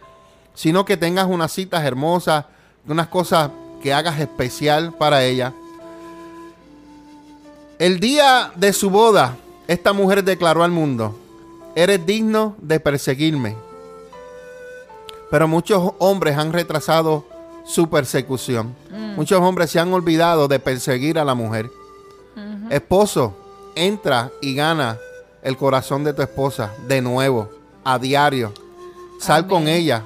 [0.56, 2.46] Sino que tengas unas citas hermosas,
[2.88, 5.54] unas cosas que hagas especial para ella.
[7.80, 9.36] El día de su boda,
[9.68, 11.20] esta mujer declaró al mundo,
[11.76, 13.58] eres digno de perseguirme.
[15.30, 17.26] Pero muchos hombres han retrasado
[17.66, 18.74] su persecución.
[19.18, 21.70] Muchos hombres se han olvidado de perseguir a la mujer.
[22.70, 23.36] Esposo,
[23.76, 24.98] entra y gana
[25.42, 27.50] el corazón de tu esposa de nuevo,
[27.84, 28.54] a diario.
[29.20, 29.50] Sal Amén.
[29.50, 30.04] con ella.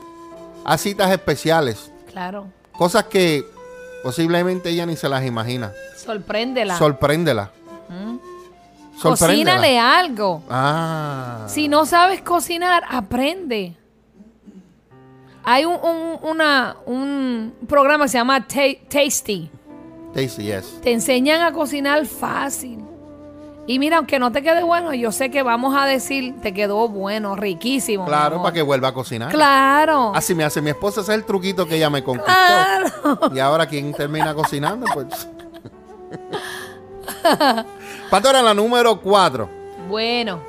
[0.66, 1.92] Haz citas especiales.
[2.12, 2.48] Claro.
[2.74, 3.46] Cosas que
[4.04, 5.72] posiblemente ella ni se las imagina.
[5.96, 6.78] Sorpréndela.
[6.78, 7.52] Sorpréndela.
[7.90, 8.18] Mm.
[9.00, 9.54] Sorpréndela.
[9.54, 10.44] Cocínale algo.
[10.50, 11.46] Ah.
[11.48, 13.76] Si no sabes cocinar, aprende.
[15.44, 19.50] Hay un, un- una- un programa que se llama Ta- Tasty.
[20.18, 20.82] Tasty, yes.
[20.82, 22.84] Te enseñan a cocinar fácil.
[23.68, 26.88] Y mira, aunque no te quede bueno, yo sé que vamos a decir, te quedó
[26.88, 28.04] bueno, riquísimo.
[28.06, 29.32] Claro, para que vuelva a cocinar.
[29.32, 30.14] Claro.
[30.16, 32.32] Así me hace mi esposa, ese es el truquito que ella me conquistó.
[32.34, 33.36] Claro.
[33.36, 34.88] Y ahora, ¿quién termina cocinando?
[34.92, 35.28] Pues.
[38.10, 39.50] Pastora, la número 4
[39.88, 40.40] Bueno,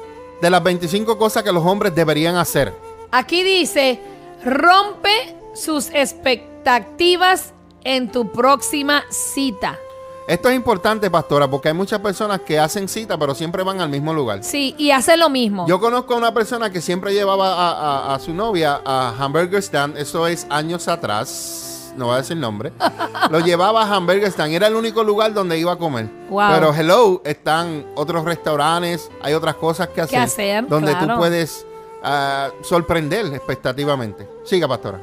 [0.40, 2.72] de las 25 cosas que los hombres deberían hacer.
[3.11, 4.00] aquí dice,
[4.42, 7.52] rompe sus expectativas
[7.88, 9.79] en tu próxima cita.
[10.27, 13.88] Esto es importante, pastora, porque hay muchas personas que hacen cita, pero siempre van al
[13.88, 14.44] mismo lugar.
[14.44, 15.66] Sí, y hace lo mismo.
[15.66, 19.62] Yo conozco a una persona que siempre llevaba a, a- a su novia a Hamburger
[19.62, 22.72] Stand, eso es años atrás, no voy a decir nombre.
[23.31, 26.11] Lo llevaba a Hamburger Stand, era el único lugar donde iba a comer.
[26.29, 26.51] Wow.
[26.53, 31.64] Pero hello, están otros restaurantes, hay otras cosas que hacer, hacer, donde tú puedes
[32.05, 34.29] ah, sorprender expectativamente.
[34.44, 35.01] Siga, pastora.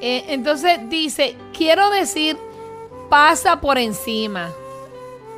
[0.00, 2.36] Eh, entonces dice, quiero decir,
[3.08, 4.50] pasa por encima.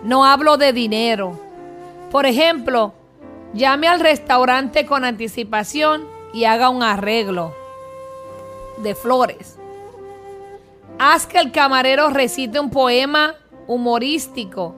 [0.05, 1.39] No hablo de dinero.
[2.11, 2.93] Por ejemplo,
[3.55, 7.55] llame al restaurante con anticipación y haga un arreglo
[8.79, 9.59] de flores.
[10.99, 13.35] Haz que el camarero recite un poema
[13.67, 14.75] humorístico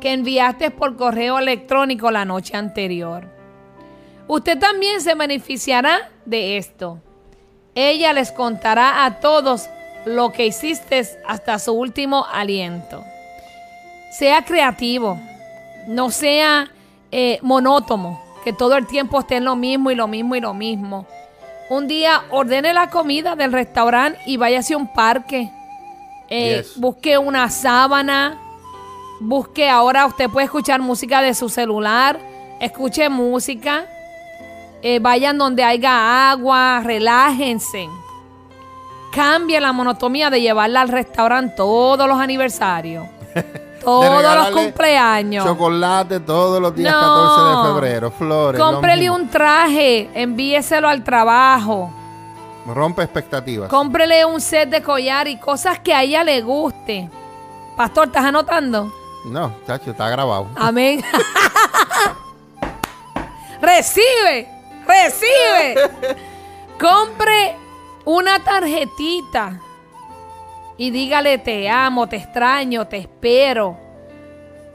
[0.00, 3.26] que enviaste por correo electrónico la noche anterior.
[4.28, 7.00] Usted también se beneficiará de esto.
[7.80, 9.70] Ella les contará a todos
[10.04, 13.04] lo que hiciste hasta su último aliento.
[14.10, 15.16] Sea creativo,
[15.86, 16.68] no sea
[17.12, 20.54] eh, monótono, que todo el tiempo esté en lo mismo y lo mismo y lo
[20.54, 21.06] mismo.
[21.70, 25.48] Un día ordene la comida del restaurante y vaya hacia un parque.
[26.28, 26.80] Eh, Yes.
[26.80, 28.40] Busque una sábana.
[29.20, 32.18] Busque ahora, usted puede escuchar música de su celular.
[32.58, 33.86] Escuche música.
[34.82, 37.88] Eh, vayan donde haya agua, relájense.
[39.12, 43.06] Cambie la monotonía de llevarla al restaurante todos los aniversarios.
[43.84, 45.44] todos los cumpleaños.
[45.44, 47.00] Chocolate todos los días No.
[47.00, 48.58] 14 de febrero, flores.
[48.58, 51.92] lo Cómprele un traje, envíeselo al trabajo.
[52.66, 53.70] Rompe expectativas.
[53.70, 57.08] Cómprele un set de collar y cosas que a ella le guste.
[57.76, 58.92] Pastor, ¿estás anotando?
[59.24, 60.48] No, chacho, está grabado.
[60.56, 61.02] Amén.
[63.60, 64.48] recibe,
[64.88, 65.90] recibe.
[66.80, 67.56] Compre
[68.04, 69.60] una tarjetita
[70.76, 73.76] y dígale te amo, te extraño, te espero.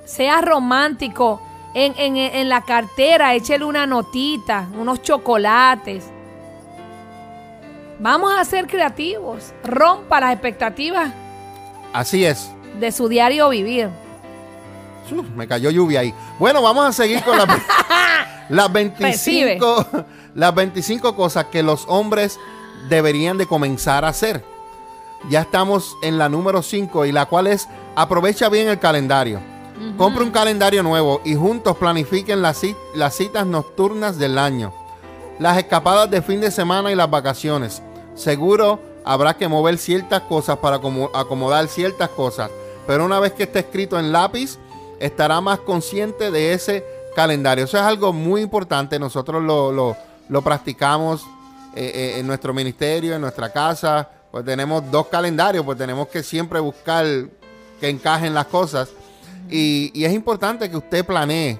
[0.06, 1.42] Sea romántico.
[1.76, 6.04] En, en- en la cartera, échele una notita, unos chocolates.
[8.00, 9.54] Vamos a ser creativos.
[9.64, 11.10] Rompa las expectativas.
[11.94, 12.52] Así es.
[12.80, 13.90] de su diario vivir.
[15.12, 16.14] Uf, me cayó lluvia ahí.
[16.40, 17.46] Bueno, vamos a seguir con la-
[18.50, 19.86] las, 25,
[20.36, 22.40] las 25 cosas que los hombres
[22.90, 24.44] deberían de comenzar a hacer.
[25.30, 29.40] Ya estamos en la número 5 y la cual es aprovecha bien el calendario.
[29.98, 32.62] Compra un calendario nuevo y juntos planifiquen las,
[32.96, 34.74] las citas nocturnas del año.
[35.40, 37.82] Las escapadas de fin de semana y las vacaciones.
[38.16, 42.50] Seguro habrá que mover ciertas cosas para acomo- acomodar ciertas cosas.
[42.86, 44.58] Pero una vez que esté escrito en lápiz,
[45.00, 47.66] estará más consciente de ese calendario.
[47.66, 49.00] Eso es algo muy importante.
[49.00, 51.22] Nosotros lo, lo- practicamos
[51.76, 54.10] eh, eh, en nuestro ministerio, en nuestra casa.
[54.32, 57.06] Pues tenemos dos calendarios, pues tenemos que siempre buscar
[57.80, 58.90] que encajen las cosas.
[59.50, 61.60] Y, y es importante que usted planee.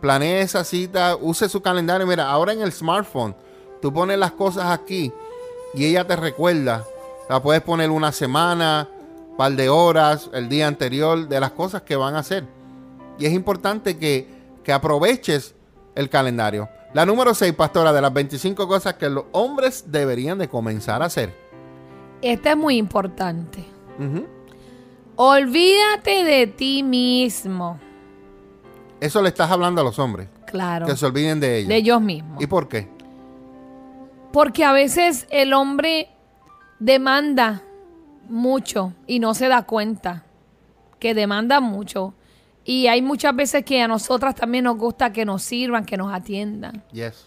[0.00, 2.06] Planee esa cita, use su calendario.
[2.06, 3.34] Mira, ahora en el smartphone,
[3.82, 5.12] tú pones las cosas aquí
[5.74, 6.84] y ella te recuerda.
[7.28, 8.88] La puedes poner una semana,
[9.36, 12.44] par de horas, el día anterior, de las cosas que van a hacer.
[13.18, 14.37] Y es importante que,
[14.68, 15.54] que aproveches
[15.94, 16.68] el calendario.
[16.92, 21.06] La número 6, pastora, de las 25 cosas que los hombres deberían de comenzar a
[21.06, 21.34] hacer.
[22.20, 23.64] Esta es muy importante.
[25.16, 27.80] Olvídate de ti mismo.
[29.00, 30.28] Eso le estás hablando a los hombres.
[30.46, 30.84] Claro.
[30.84, 31.68] Que se olviden de ellos.
[31.70, 32.42] De ellos mismos.
[32.42, 32.90] ¿Y por qué?
[34.34, 36.10] Porque a veces el hombre
[36.78, 37.62] demanda
[38.28, 40.26] mucho y no se da cuenta
[40.98, 42.12] que demanda mucho.
[42.70, 46.12] Y hay muchas veces que a nosotras también nos gusta que nos sirvan, que nos
[46.12, 46.84] atiendan.
[46.92, 47.24] Yes.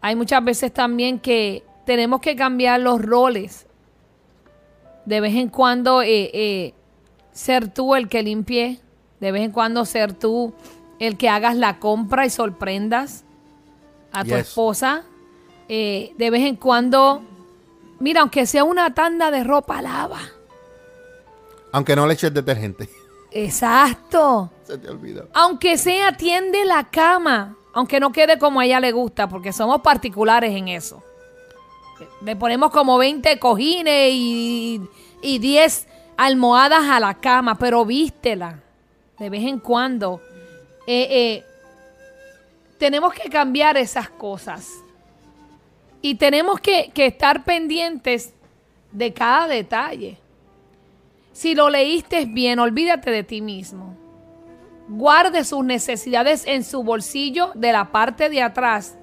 [0.00, 3.68] Hay muchas veces también que tenemos que cambiar los roles.
[5.04, 6.74] De vez en cuando eh, eh,
[7.30, 8.80] ser tú el que limpie.
[9.20, 10.54] De vez en cuando ser tú
[10.98, 13.22] el que hagas la compra y sorprendas
[14.10, 14.48] a tu Yes.
[14.48, 15.04] esposa.
[15.68, 17.22] Eh, de vez en cuando,
[18.00, 20.18] mira, aunque sea una tanda de ropa, lava.
[21.70, 22.88] Aunque no le eches detergente.
[23.30, 24.50] Exacto.
[24.78, 24.88] Te.
[25.34, 27.56] Aunque sea, tiende la cama.
[27.72, 31.02] Aunque no quede como a ella le gusta, porque somos particulares en eso.
[32.22, 34.80] Le ponemos como 20 cojines y,
[35.22, 38.60] y 10 almohadas a la cama, pero vístela
[39.20, 40.20] de vez en cuando.
[40.86, 41.44] Eh, eh,
[42.78, 44.68] tenemos que cambiar esas cosas.
[46.02, 48.32] Y tenemos que, que estar pendientes
[48.90, 50.18] de cada detalle.
[51.32, 53.99] Si lo leíste bien, olvídate de ti mismo.
[54.90, 58.96] Guarde sus necesidades en su bolsillo de la parte de atrás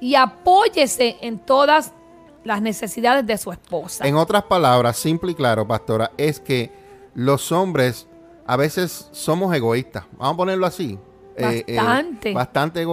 [0.00, 1.92] y apóyese en todas
[2.42, 4.06] las necesidades de su esposa.
[4.06, 6.72] En otras palabras, simple y claro, pastora, es que
[7.14, 8.08] los hombres
[8.46, 10.04] a veces somos egoístas.
[10.18, 10.98] Vamos a ponerlo así.
[11.36, 11.76] Eh, eh,
[12.34, 12.84] Bastante.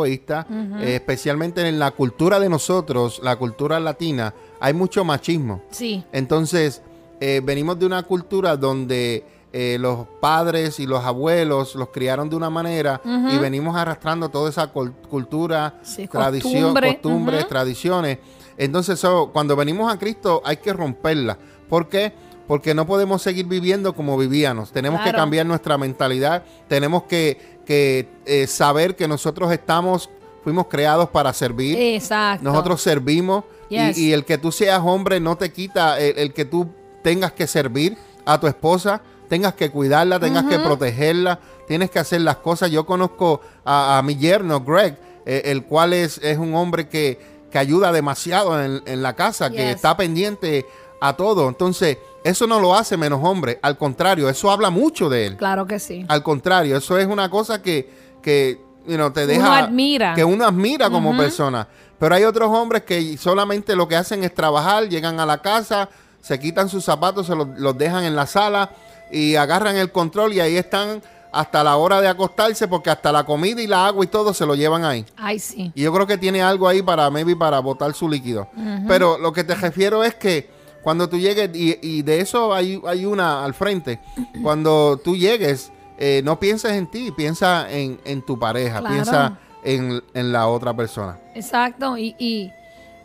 [0.81, 5.63] eh, especialmente en la cultura de nosotros, la cultura latina, hay mucho machismo.
[5.71, 6.81] Sí, Entonces,
[7.19, 12.35] eh, venimos de una cultura donde eh, los padres y los abuelos los criaron de
[12.35, 13.01] una manera
[13.33, 18.17] y venimos arrastrando toda esa cul- cultura, Sí, tradición, costumbre, costumbres, tradiciones.
[18.57, 19.01] Entonces,
[19.33, 21.37] cuando venimos a Cristo hay que romperla.
[21.67, 22.13] ¿Por qué?
[22.47, 24.71] Porque no podemos seguir viviendo como vivíamos.
[24.71, 26.43] Tenemos que cambiar nuestra mentalidad.
[26.67, 30.09] Tenemos que, que, eh, saber que nosotros estamos,
[30.43, 31.77] fuimos creados para servir.
[31.79, 32.43] exacto.
[32.43, 33.99] Nosotros servimos Yes.
[33.99, 36.67] y, y el que tú seas hombre no te quita el, el que tú
[37.03, 42.21] tengas que servir a tu esposa, tengas que cuidarla, tengas que protegerla, tienes que hacer
[42.21, 42.71] las cosas.
[42.71, 47.19] Yo conozco a, a mi yerno, Greg, eh, el cual es, es un hombre que,
[47.51, 50.65] que ayuda demasiado en, en la casa, que está pendiente
[50.99, 51.47] a todo.
[51.47, 55.37] Entonces, eso no lo hace menos hombre, al contrario, eso habla mucho de él.
[55.37, 56.05] Claro que sí.
[56.09, 57.89] Al contrario, eso es una cosa que,
[58.21, 59.57] que you know, te Uno deja.
[59.59, 60.13] admira.
[60.15, 61.67] Que uno admira como persona.
[61.99, 65.89] Pero hay otros hombres que solamente lo que hacen es trabajar, llegan a la casa,
[66.21, 68.71] se quitan sus zapatos, se los, los dejan en la sala
[69.11, 73.23] y agarran el control y ahí están hasta la hora de acostarse porque hasta la
[73.23, 75.05] comida y la agua y todo se lo llevan ahí.
[75.15, 75.71] Ay, sí.
[75.75, 78.47] Y yo creo que tiene algo ahí para, maybe para botar su líquido.
[78.87, 80.49] Pero lo que te refiero es que
[80.81, 83.99] cuando tú llegues, y, y de eso hay, hay una al frente,
[84.41, 88.95] cuando tú llegues, eh, no pienses en ti, piensa en, en tu pareja, Claro.
[88.95, 91.19] piensa en, en la otra persona.
[91.35, 91.95] Exacto.
[91.97, 92.51] Y, y,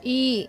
[0.03, 0.49] y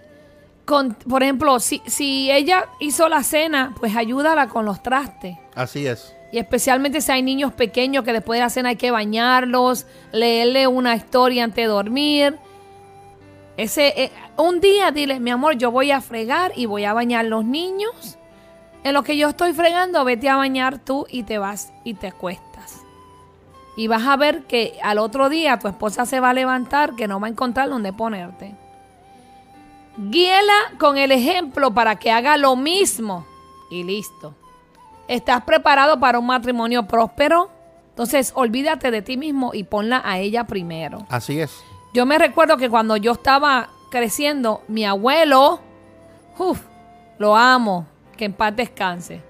[0.66, 5.38] con, por ejemplo, si, si ella hizo la cena, pues ayúdala con los trastes.
[5.54, 6.16] Así es.
[6.32, 10.68] Y especialmente si hay niños pequeños que después de la cena hay que bañarlos, leerle
[10.68, 12.38] una historia antes de dormir.
[13.58, 17.26] Ese, eh, un día dile, mi amor, yo voy a fregar y voy a bañar
[17.26, 18.18] los niños.
[18.84, 22.12] En lo que yo estoy fregando, vete a bañar tú y te vas y te
[22.12, 22.82] cuestas.
[23.78, 27.08] Y vas a ver que al otro día tu esposa se va a levantar, que
[27.08, 28.56] no va a encontrar dónde ponerte.
[29.98, 33.26] Guíela con el ejemplo para que haga lo mismo.
[33.70, 34.34] Y listo.
[35.08, 37.50] ¿Estás preparado para un matrimonio próspero?
[37.90, 41.06] Entonces, olvídate de ti mismo y ponla a ella primero.
[41.10, 41.64] Así es.
[41.94, 45.62] Yo me recuerdo que cuando yo estaba creciendo, mi abuelo,
[46.38, 46.60] uf,
[47.18, 47.88] lo amo,
[48.18, 49.22] que en paz descanse.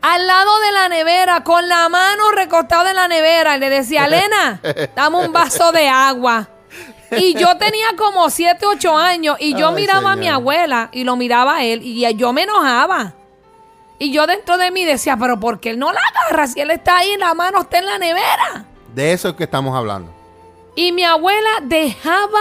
[0.00, 4.06] Al lado de la nevera, con la mano recostada en la nevera, y le decía,
[4.06, 4.60] Elena,
[4.96, 6.48] dame un vaso de agua.
[7.10, 11.04] Y yo tenía como 7, 8 años y yo Ay, miraba a mi abuela y
[11.04, 13.14] lo miraba a él y yo me enojaba.
[13.98, 16.70] Y yo dentro de mí decía, pero ¿por qué él no la agarra si él
[16.70, 18.66] está ahí, la mano está en la nevera?
[18.94, 20.12] De eso es que estamos hablando.
[20.76, 22.40] Y mi abuela dejaba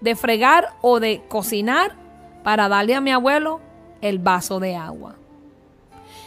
[0.00, 1.94] de fregar o de cocinar
[2.42, 3.60] para darle a mi abuelo
[4.00, 5.14] el vaso de agua.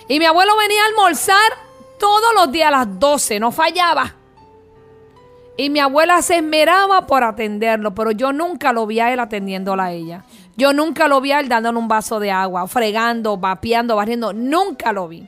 [0.08, 1.58] Y mi abuelo venía a almorzar
[2.00, 4.16] todos los días a las 12, no fallaba.
[5.56, 9.86] Y mi abuela se esmeraba por atenderlo, pero yo nunca lo vi a él atendiéndola
[9.86, 10.24] a ella.
[10.56, 14.34] Yo nunca lo vi a él dándole un vaso de agua, fregando, vapeando, barriendo.
[14.34, 15.28] Nunca lo vi.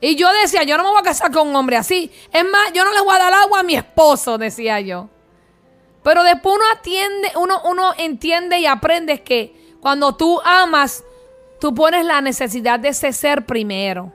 [0.00, 2.10] Y yo decía, yo no me voy a casar con un hombre así.
[2.32, 5.08] Es más, yo no le voy a dar agua a mi esposo, decía yo.
[6.02, 11.04] Pero después uno atiende, uno, uno entiende y aprende que cuando tú amas,
[11.60, 14.12] tú pones la necesidad de ese ser primero.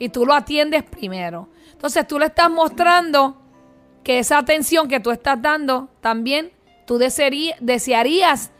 [0.00, 1.48] Y tú lo atiendes primero.
[1.70, 3.45] Entonces tú le estás mostrando
[4.06, 6.52] que esa atención que tú estás dando también
[6.86, 8.52] tú desearí- desearías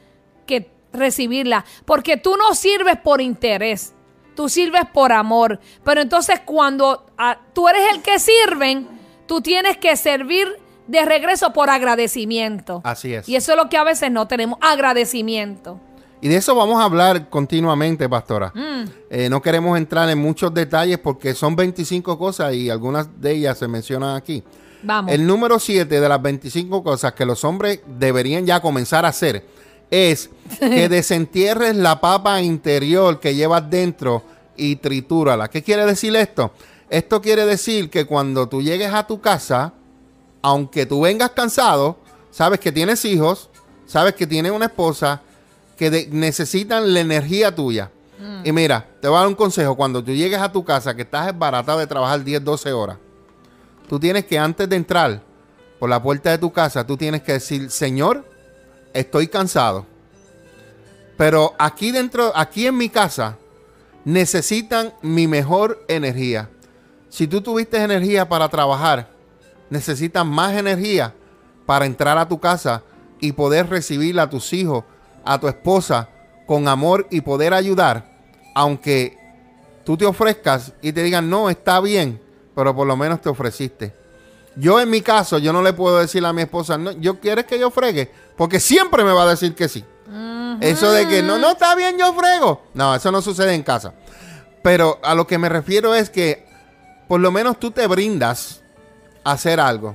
[0.44, 1.64] que recibirla.
[1.84, 3.94] Porque tú no sirves por interés.
[4.34, 5.60] Tú sirves por amor.
[5.84, 8.88] Pero entonces cuando ah, tú eres el que sirven,
[9.28, 10.48] tú tienes que servir
[10.88, 12.80] de regreso por agradecimiento.
[12.82, 13.28] Así es.
[13.28, 15.78] Y eso es lo que a veces no tenemos, agradecimiento.
[16.20, 18.50] Y de eso vamos a hablar continuamente, pastora.
[18.52, 18.84] Mm.
[19.10, 23.58] Eh, no queremos entrar en muchos detalles porque son 25 cosas y algunas de ellas
[23.58, 24.42] se mencionan aquí.
[24.86, 25.12] Vamos.
[25.12, 29.44] El número 7 de las 25 cosas que los hombres deberían ya comenzar a hacer
[29.90, 30.30] es
[30.60, 34.22] que desentierres la papa interior que llevas dentro
[34.56, 35.48] y tritúrala.
[35.48, 36.52] ¿Qué quiere decir esto?
[36.88, 39.72] Esto quiere decir que cuando tú llegues a tu casa,
[40.40, 41.98] aunque tú vengas cansado,
[42.30, 43.50] sabes que tienes hijos,
[43.86, 45.20] sabes que tienes una esposa,
[45.76, 47.90] que necesitan la energía tuya.
[48.44, 49.76] Y mira, te voy a dar un consejo.
[49.76, 52.96] Cuando tú llegues a tu casa, que estás esbaratado de trabajar 10, 12 horas,
[53.88, 55.22] tú tienes que antes de entrar
[55.78, 58.24] por la puerta de tu casa, tú tienes que decir, Señor,
[58.92, 59.86] estoy cansado.
[61.16, 63.38] Pero aquí dentro, aquí en mi casa,
[64.04, 66.50] necesitan mi mejor energía.
[67.08, 69.08] Si tú tuviste energía para trabajar,
[69.70, 71.14] necesitan más energía
[71.64, 72.82] para entrar a tu casa
[73.20, 74.84] y poder recibir a tus hijos,
[75.24, 76.08] a tu esposa,
[76.46, 78.16] con amor y poder ayudar,
[78.54, 79.18] aunque
[79.84, 82.20] tú te ofrezcas y te digan, no, está bien,
[82.56, 83.92] pero por lo menos te ofreciste.
[84.56, 87.44] Yo en mi caso, yo no le puedo decir a mi esposa, no, yo quieres
[87.44, 89.84] que yo fregue, porque siempre me va a decir que sí.
[90.62, 92.62] Eso de que no, no está bien, yo frego.
[92.72, 93.92] No, eso no sucede en casa.
[94.62, 96.46] Pero a lo que me refiero es que
[97.06, 98.62] por lo menos tú te brindas
[99.22, 99.94] a hacer algo.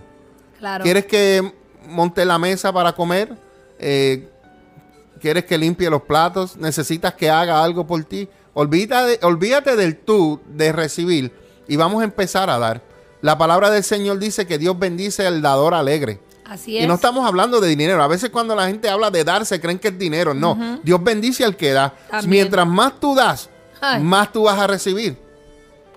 [0.59, 0.84] Claro.
[0.84, 1.51] ¿Quieres que
[1.88, 3.36] monte la mesa para comer?
[3.80, 4.30] Eh,
[5.20, 6.57] ¿Quieres que limpie los platos?
[6.57, 8.30] ¿Necesitas que haga algo por ti?
[8.53, 12.82] Olvídate, olvídate del tú, de recibir, y vamos a empezar a dar.
[13.22, 16.20] La palabra del Señor dice que Dios bendice al dador alegre.
[16.45, 16.84] Así es.
[16.84, 18.01] Y no estamos hablando de dinero.
[18.03, 20.34] A veces cuando la gente habla de dar, se creen que es dinero.
[20.34, 21.93] No, Dios bendice al que da.
[22.09, 22.30] También.
[22.30, 23.49] Mientras más tú das,
[23.80, 24.03] Ay.
[24.03, 25.18] más tú vas a recibir.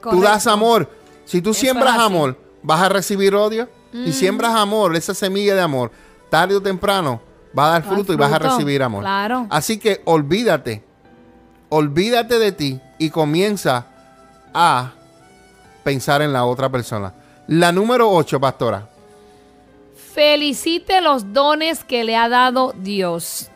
[0.02, 0.88] Tú das amor.
[1.24, 3.68] Si tú siembras amor, vas a recibir odio.
[3.92, 5.92] Si siembras amor, esa semilla de amor,
[6.28, 7.20] tarde o temprano,
[7.56, 8.54] va a dar dar fruto y vas a fruto.
[8.56, 9.02] recibir amor.
[9.02, 9.46] Claro.
[9.50, 10.82] Así que olvídate,
[11.68, 13.86] olvídate de ti y comienza
[14.52, 14.92] a
[15.84, 17.12] pensar en la otra persona.
[17.46, 18.88] La número 8, pastora.
[20.14, 23.48] Felicite los dones que le ha dado Dios.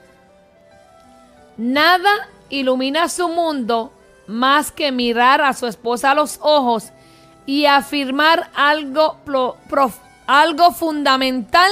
[1.57, 2.11] Nada
[2.51, 3.93] ilumina su mundo
[4.27, 6.91] más que mirar a su esposa a los ojos
[7.47, 11.71] y afirmar algo, pro- prof- algo fundamental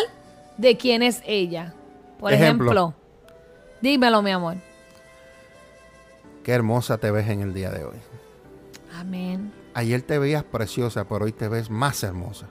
[0.57, 1.75] de quién es ella.
[2.19, 2.71] Por Ejemplo.
[2.73, 2.95] ejemplo,
[3.83, 4.57] dímelo, mi amor.
[6.43, 7.97] Qué hermosa te ves en el día de hoy.
[8.99, 9.53] Amén.
[9.77, 12.47] Ayer te veías preciosa, pero hoy te ves más hermosa.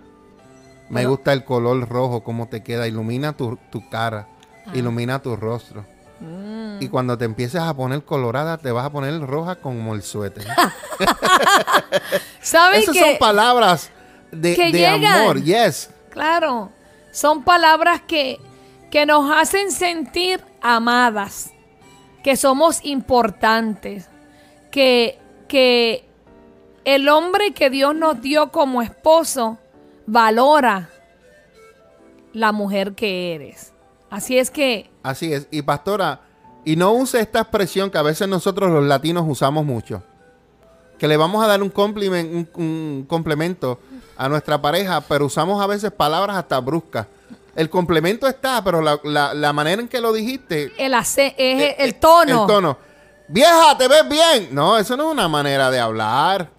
[0.90, 2.88] Me gusta el color rojo, cómo te queda.
[2.88, 4.28] Ilumina tu, tu cara,
[4.68, 4.72] Ah.
[4.76, 5.84] ilumina tu rostro.
[6.20, 6.78] Mm.
[6.82, 10.46] Y cuando te empieces a poner colorada, te vas a poner roja como el suéter.
[12.42, 13.90] ¿Saben Esas que son palabras
[14.32, 15.22] de, que de llegan.
[15.22, 15.42] amor.
[15.44, 15.90] Yes.
[16.10, 16.72] Claro,
[17.12, 18.40] son palabras que,
[18.92, 21.52] que nos hacen sentir amadas,
[22.24, 24.10] que somos importantes,
[24.72, 26.08] que, que
[26.86, 29.58] el hombre que Dios nos dio como esposo
[30.08, 30.90] valora
[32.34, 33.74] la mujer que eres.
[34.10, 35.48] Así es que, Así es.
[35.52, 36.22] Y pastora,
[36.64, 40.04] y no use esta expresión que a veces nosotros los latinos usamos mucho.
[40.98, 43.80] que le vamos a dar un, compliment- un, un complemento
[44.18, 47.06] a nuestra pareja, pero usamos a veces palabras hasta bruscas.
[47.56, 51.62] El complemento está, pero la, la- la manera en que lo dijiste, El, ace- es
[51.62, 52.42] eh, el eh, tono.
[52.44, 52.78] El tono.
[53.28, 54.50] Vieja, te ves bien.
[54.52, 56.50] No, eso no es una manera de hablar.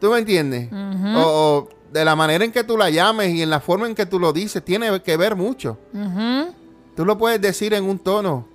[0.00, 0.68] ¿Tú me entiendes?
[0.72, 3.94] o, o de la manera en que tú la llames y en la forma en
[3.94, 5.78] que tú lo dices, tiene que ver mucho.
[5.94, 6.54] Ujú.
[6.96, 8.46] Tú lo puedes decir en un tono.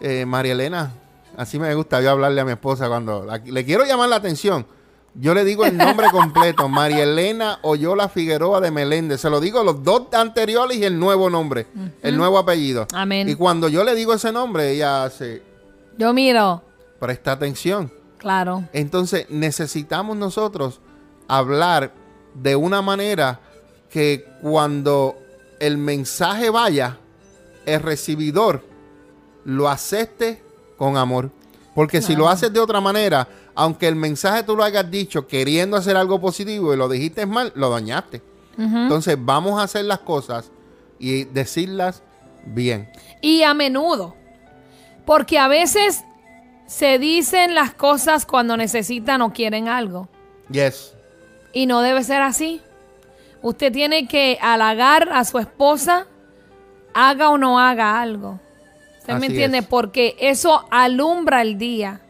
[0.00, 0.92] Eh, María Elena,
[1.36, 4.66] así me gusta yo hablarle a mi esposa cuando la- le quiero llamar la atención.
[5.14, 9.20] Yo le digo el nombre completo, María Elena Oyola Figueroa de Meléndez.
[9.20, 11.66] Se lo digo los dos anteriores y el nuevo nombre,
[12.02, 12.86] el nuevo apellido.
[12.94, 13.28] Amén.
[13.28, 15.42] Y cuando yo le digo ese nombre, ella hace,
[15.98, 16.62] Yo miro,
[16.98, 17.92] presta atención.
[18.20, 18.68] Claro.
[18.72, 20.80] Entonces necesitamos nosotros
[21.26, 21.92] hablar
[22.34, 23.40] de una manera
[23.90, 25.16] que cuando
[25.58, 26.98] el mensaje vaya,
[27.66, 28.62] el recibidor
[29.44, 30.42] lo acepte
[30.76, 31.30] con amor.
[31.74, 35.76] Porque si lo haces de otra manera, aunque el mensaje tú lo hayas dicho queriendo
[35.76, 38.22] hacer algo positivo y lo dijiste mal, lo dañaste.
[38.58, 40.50] Entonces vamos a hacer las cosas
[40.98, 42.02] y decirlas
[42.44, 42.90] bien.
[43.22, 44.14] Y a menudo.
[45.06, 46.04] Porque a veces
[46.70, 50.08] se dicen las cosas cuando necesitan o quieren algo.
[50.52, 50.94] Yes.
[51.52, 52.60] Y no debe ser así.
[53.42, 56.06] Usted tiene que halagar a su esposa,
[56.94, 58.38] haga o no haga algo.
[59.00, 59.58] ¿Usted Así me entiende?
[59.58, 59.66] es.
[59.66, 62.02] Porque eso alumbra el día.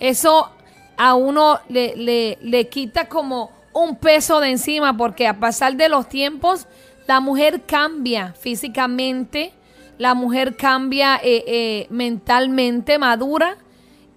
[0.00, 0.50] Eso
[0.98, 5.88] a uno le, le- le quita como un peso de encima porque a pasar de
[5.88, 6.66] los tiempos,
[7.06, 9.52] la mujer cambia físicamente,
[9.96, 13.56] la mujer cambia eh, eh, mentalmente, madura.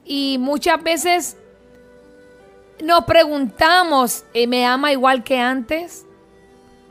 [0.05, 1.37] Y muchas veces
[2.83, 6.05] nos preguntamos, eh, ¿me ama igual que antes?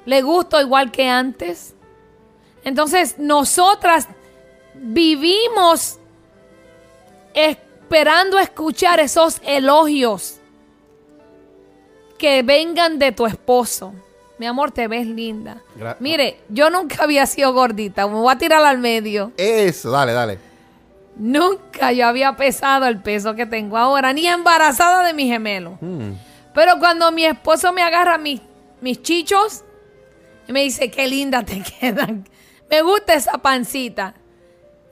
[0.06, 1.74] ¿Le gusto igual que antes?
[2.64, 4.06] Entonces, nosotras
[4.74, 5.98] vivimos
[7.34, 10.36] esperando escuchar esos elogios
[12.18, 13.92] que vengan de tu esposo.
[14.38, 15.62] Mi amor, te ves linda.
[15.78, 18.06] Gra- Mire, yo nunca había sido gordita.
[18.06, 19.32] Me voy a tirar al medio.
[19.36, 20.38] Eso, dale, dale.
[21.16, 25.78] Nunca yo había pesado el peso que tengo ahora, ni embarazada de mi gemelo.
[25.80, 26.12] Mm.
[26.54, 28.40] Pero cuando mi esposo me agarra mis,
[28.80, 29.64] mis chichos
[30.48, 32.28] y me dice, qué linda te quedan.
[32.70, 34.14] Me gusta esa pancita.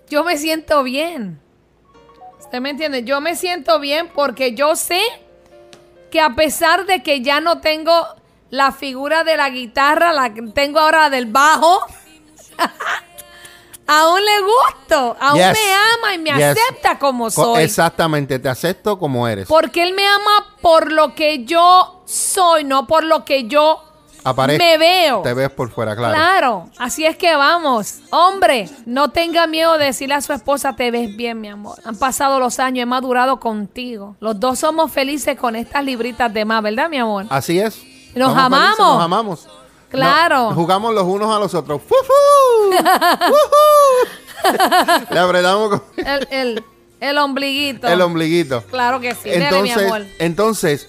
[0.09, 1.41] Yo me siento bien.
[2.39, 3.05] ¿Usted me entiende?
[3.05, 5.01] Yo me siento bien porque yo sé
[6.11, 7.93] que a pesar de que ya no tengo
[8.51, 11.81] la figura de la guitarra, la que tengo ahora del bajo,
[13.89, 15.53] aún le gusto, aún Yes.
[15.53, 16.57] me ama y me Yes.
[16.57, 17.63] acepta como Co- soy.
[17.65, 19.49] Exactamente, te acepto como eres.
[19.49, 23.83] Porque Él me ama por lo que yo soy, no por lo que yo
[24.47, 25.23] me veo.
[25.23, 26.15] Te ves por fuera, claro.
[26.15, 28.01] Claro, así es que vamos.
[28.11, 31.79] Hombre, no tenga miedo de decirle a su esposa, te ves bien, mi amor.
[31.85, 34.17] Han pasado los años, he madurado contigo.
[34.21, 37.25] Los dos somos felices con estas libritas de más, ¿verdad, mi amor?
[37.31, 37.83] Así es.
[38.15, 38.79] Nos Somos amamos.
[38.79, 39.49] nos amamos.
[39.89, 40.51] Claro.
[40.51, 41.81] No, jugamos los unos a los otros.
[41.89, 42.77] ¡Fufu!
[45.11, 46.65] Le apretamos con El, el,
[47.01, 47.87] el ombliguito.
[47.89, 48.63] el ombliguito.
[48.71, 50.03] Claro que sí, dele, mi amor.
[50.19, 50.19] Entonces,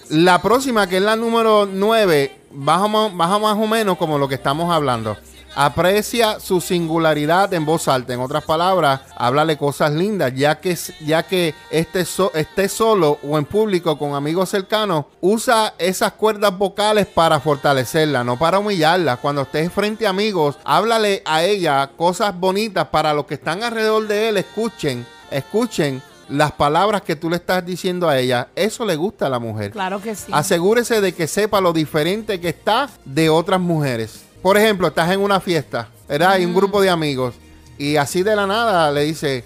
[0.10, 4.28] la próxima, que es la número 9, baja, más- baja más o menos como lo
[4.28, 5.16] que estamos hablando.
[5.54, 8.14] Aprecia su singularidad en voz alta.
[8.14, 13.36] En otras palabras, háblale cosas lindas, ya que, ya que esté, so- esté solo o
[13.36, 19.16] en público con amigos cercanos, usa esas cuerdas vocales para fortalecerla, no para humillarla.
[19.16, 24.06] Cuando estés frente a amigos, háblale a ella cosas bonitas para los que están alrededor
[24.06, 28.94] de él, escuchen, escuchen las palabras que tú le estás diciendo a ella, eso le
[28.94, 29.72] gusta a la mujer.
[29.72, 30.30] Claro que sí.
[30.32, 34.22] Asegúrese de que sepa lo diferente que está de otras mujeres.
[34.42, 36.32] Por ejemplo, estás en una fiesta, ¿verdad?
[36.32, 37.34] Hay un grupo de amigos
[37.78, 39.44] y así de la nada le dice,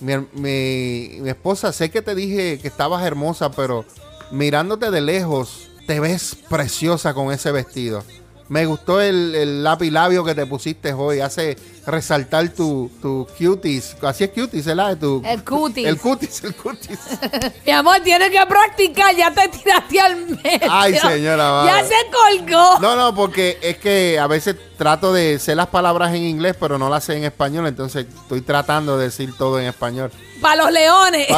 [0.00, 3.84] mi, mi- mi esposa, sé que te dije que estabas hermosa, pero
[4.30, 8.04] mirándote de lejos, te ves preciosa con ese vestido.
[8.48, 11.20] Me gustó el, el lápiz labio que te pusiste hoy.
[11.20, 13.96] Hace resaltar tu, tu cuties.
[14.02, 14.96] Así es cuties, ¿verdad?
[14.96, 15.86] Tu, El cutis.
[15.86, 16.98] El cutis, el cutis.
[17.66, 20.68] Mi amor, tienes que practicar, ya te tiraste al medio.
[20.70, 22.78] Ay, señora, Ya se colgó.
[22.80, 26.78] No, no, porque es que a veces trato de decir las palabras en inglés, pero
[26.78, 30.12] no las sé en español, entonces estoy tratando de decir todo en español.
[30.40, 31.26] Para los leones.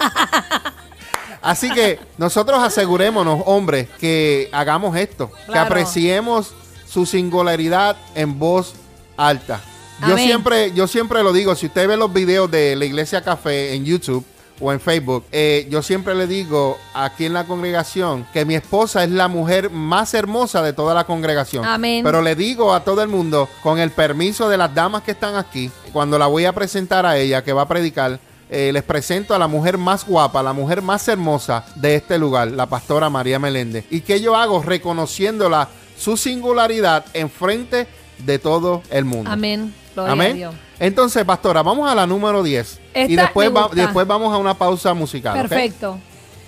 [1.42, 6.52] Así que nosotros asegurémonos, hombres, que hagamos esto, que apreciemos
[6.86, 8.74] su singularidad en voz
[9.16, 9.60] alta.
[10.00, 10.26] Yo Amén.
[10.26, 13.84] siempre, yo siempre lo digo, si usted ve los videos de la Iglesia Café en
[13.84, 14.24] YouTube
[14.58, 19.04] o en Facebook, eh, yo siempre le digo aquí en la congregación que mi esposa
[19.04, 21.64] es la mujer más hermosa de toda la congregación.
[21.64, 22.02] Amén.
[22.02, 25.36] Pero le digo a todo el mundo, con el permiso de las damas que están
[25.36, 28.18] aquí, cuando la voy a presentar a ella, que va a predicar,
[28.50, 32.48] eh, les presento a la mujer más guapa, la mujer más hermosa de este lugar,
[32.48, 33.84] la pastora María Meléndez.
[33.90, 34.62] ¿Y qué yo hago?
[34.62, 37.86] Reconociéndola su singularidad enfrente
[38.18, 39.30] de todo el mundo.
[39.30, 39.74] Amén.
[39.94, 40.30] Gloria Amén.
[40.32, 40.54] a Dios.
[40.78, 42.80] Entonces, pastora, vamos a la número 10.
[42.94, 45.34] y después, va- después vamos a una pausa musical.
[45.36, 45.98] Perfecto.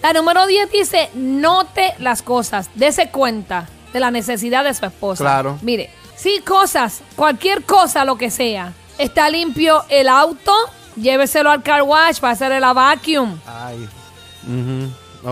[0.02, 5.22] La número 10 dice, note las cosas, dese cuenta de la necesidad de su esposa.
[5.22, 5.58] Claro.
[5.62, 10.52] Mire, si cosas, cualquier cosa, lo que sea, está limpio el auto,
[10.96, 13.38] lléveselo al car wash para hacer la vacuum.
[13.46, 13.88] Ay.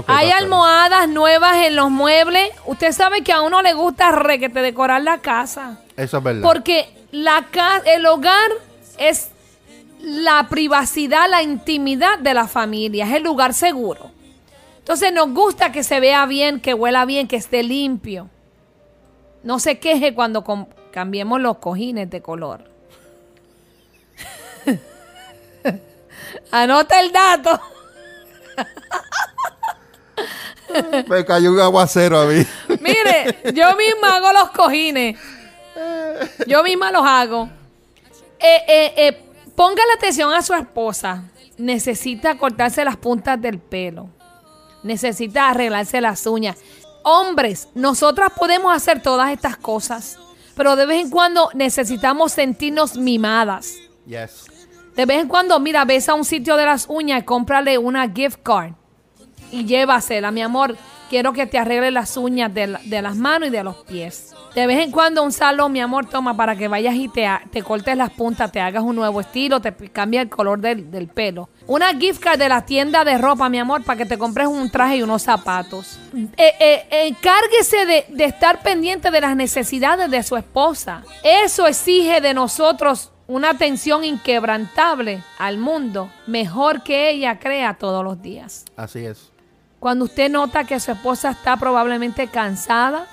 [0.06, 2.50] Hay almohadas nuevas en los muebles.
[2.66, 5.80] Usted sabe que a uno le gusta requete decorar la casa.
[5.96, 6.42] Eso es verdad.
[6.42, 8.50] Porque la ca- el hogar
[8.98, 9.30] es
[10.00, 14.10] la privacidad, la intimidad de la familia, es el lugar seguro.
[14.78, 18.28] Entonces nos gusta que se vea bien, que huela bien, que esté limpio.
[19.42, 20.44] No se queje cuando
[20.92, 22.70] cambiemos los cojines de color.
[26.50, 27.60] Anota el dato.
[31.08, 32.44] Me cayó un aguacero a mí.
[32.80, 35.18] Mire, yo misma hago los cojines.
[36.46, 37.48] Yo misma los hago.
[38.38, 39.22] Eh, eh, eh,
[39.54, 41.24] póngale atención a su esposa.
[41.58, 44.08] Necesita cortarse las puntas del pelo.
[44.82, 46.56] Necesita arreglarse las uñas.
[47.02, 50.18] Hombres, nosotras podemos hacer todas estas cosas.
[50.54, 53.74] Pero de vez en cuando necesitamos sentirnos mimadas.
[54.06, 54.46] Yes.
[54.96, 58.40] De vez en cuando, mira, ves a un sitio de las uñas cómprale una gift
[58.42, 58.72] card
[59.50, 60.76] y llévasela, mi amor.
[61.08, 64.32] Quiero que te arregle las uñas de, la- de las manos y de los pies.
[64.54, 67.62] De vez en cuando un salón, mi amor, toma para que vayas y te, te
[67.64, 71.48] cortes las puntas, te hagas un nuevo estilo, te cambia el color del, del pelo.
[71.66, 74.70] Una gift card de la tienda de ropa, mi amor, para que te compres un
[74.70, 75.98] traje y unos zapatos.
[76.36, 81.02] Eh, eh, encárguese de, de estar pendiente de las necesidades de su esposa.
[81.24, 88.20] Eso exige de nosotros una atención inquebrantable al mundo, mejor que ella crea todos los
[88.20, 88.64] días.
[88.76, 89.30] Así es.
[89.78, 93.06] Cuando usted nota que su esposa está probablemente cansada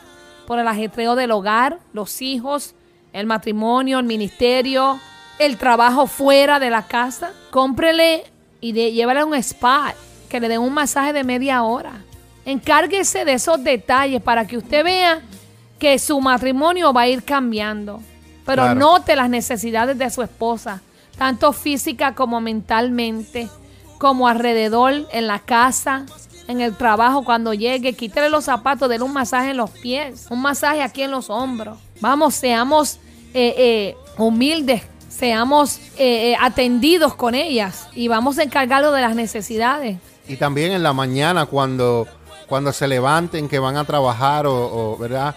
[0.47, 2.74] por el ajetreo del hogar, los hijos,
[3.13, 4.99] el matrimonio, el ministerio,
[5.38, 8.24] el trabajo fuera de la casa, cómprele
[8.59, 9.93] y de, llévale a un spa,
[10.30, 11.91] que le den un masaje de media hora.
[12.43, 15.22] Encárguese de esos detalles para que usted vea
[15.78, 18.01] que su matrimonio va a ir cambiando.
[18.48, 18.80] Pero Claro.
[18.80, 20.82] note las necesidades de su esposa,
[21.18, 23.50] tanto física como mentalmente,
[24.00, 26.06] como alrededor, en la casa,
[26.48, 27.93] en el trabajo, cuando llegue.
[27.93, 31.78] Quítele los zapatos, denle un masaje en los pies, un masaje aquí en los hombros.
[32.00, 33.00] Vamos, seamos
[33.34, 39.98] eh, eh, humildes, seamos eh, atendidos con ellas y vamos a encargarlo de las necesidades.
[40.28, 42.08] Y también en la mañana cuando,
[42.48, 44.54] cuando se levanten, que van a trabajar o,
[44.93, 45.36] o, ¿verdad?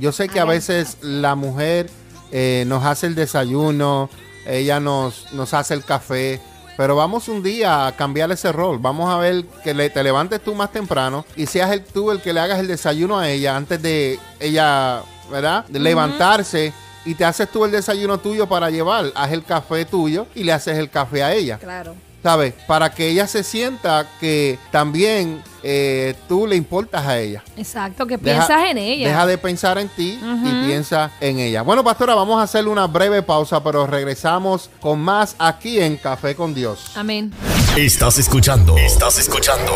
[0.00, 1.90] Yo sé que a veces la mujer
[2.32, 4.10] eh, nos hace el desayuno,
[4.46, 6.40] ella nos, nos hace el café,
[6.76, 8.78] pero vamos un día a cambiar ese rol.
[8.78, 12.20] Vamos a ver que le- te levantes tú más temprano y seas el, tú el
[12.20, 15.64] que le hagas el desayuno a ella antes de ella, ¿verdad?
[15.68, 16.72] De levantarse
[17.04, 19.06] y te haces tú el desayuno tuyo para llevar.
[19.14, 21.58] Haz el café tuyo y le haces el café a ella.
[21.58, 21.94] Claro.
[22.22, 22.54] ¿Sabes?
[22.66, 27.42] Para que ella se sienta que también eh, tú le importas a ella.
[27.56, 29.08] Exacto, que Deja- piensas en ella.
[29.08, 31.62] Deja de pensar en ti y piensa en ella.
[31.62, 36.34] Bueno, pastora, vamos a hacer una breve pausa, pero regresamos con más aquí en Café
[36.34, 36.92] con Dios.
[36.94, 37.32] Amén.
[37.76, 38.76] Estás escuchando.
[38.76, 39.72] Estás escuchando.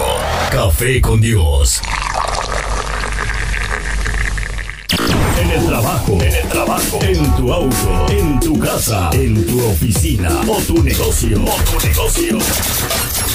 [0.50, 1.80] Café con Dios.
[5.52, 6.18] El trabajo.
[6.20, 6.98] En el trabajo.
[7.02, 8.06] En tu auto.
[8.10, 9.10] En tu casa.
[9.12, 10.30] En tu oficina.
[10.48, 11.44] O tu negocio.
[11.44, 12.38] O tu negocio.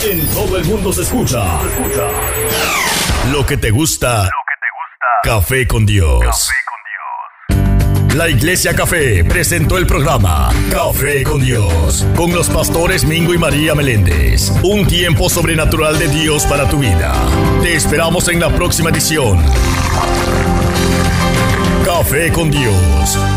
[0.09, 1.43] En todo el mundo se escucha.
[3.31, 4.23] Lo que te gusta.
[4.23, 5.21] Lo que te gusta.
[5.23, 6.49] Café con Dios.
[8.15, 13.75] La Iglesia Café presentó el programa Café con Dios, con los pastores Mingo y María
[13.75, 14.51] Meléndez.
[14.63, 17.13] Un tiempo sobrenatural de Dios para tu vida.
[17.61, 19.45] Te esperamos en la próxima edición.
[21.97, 23.36] Café con Dios.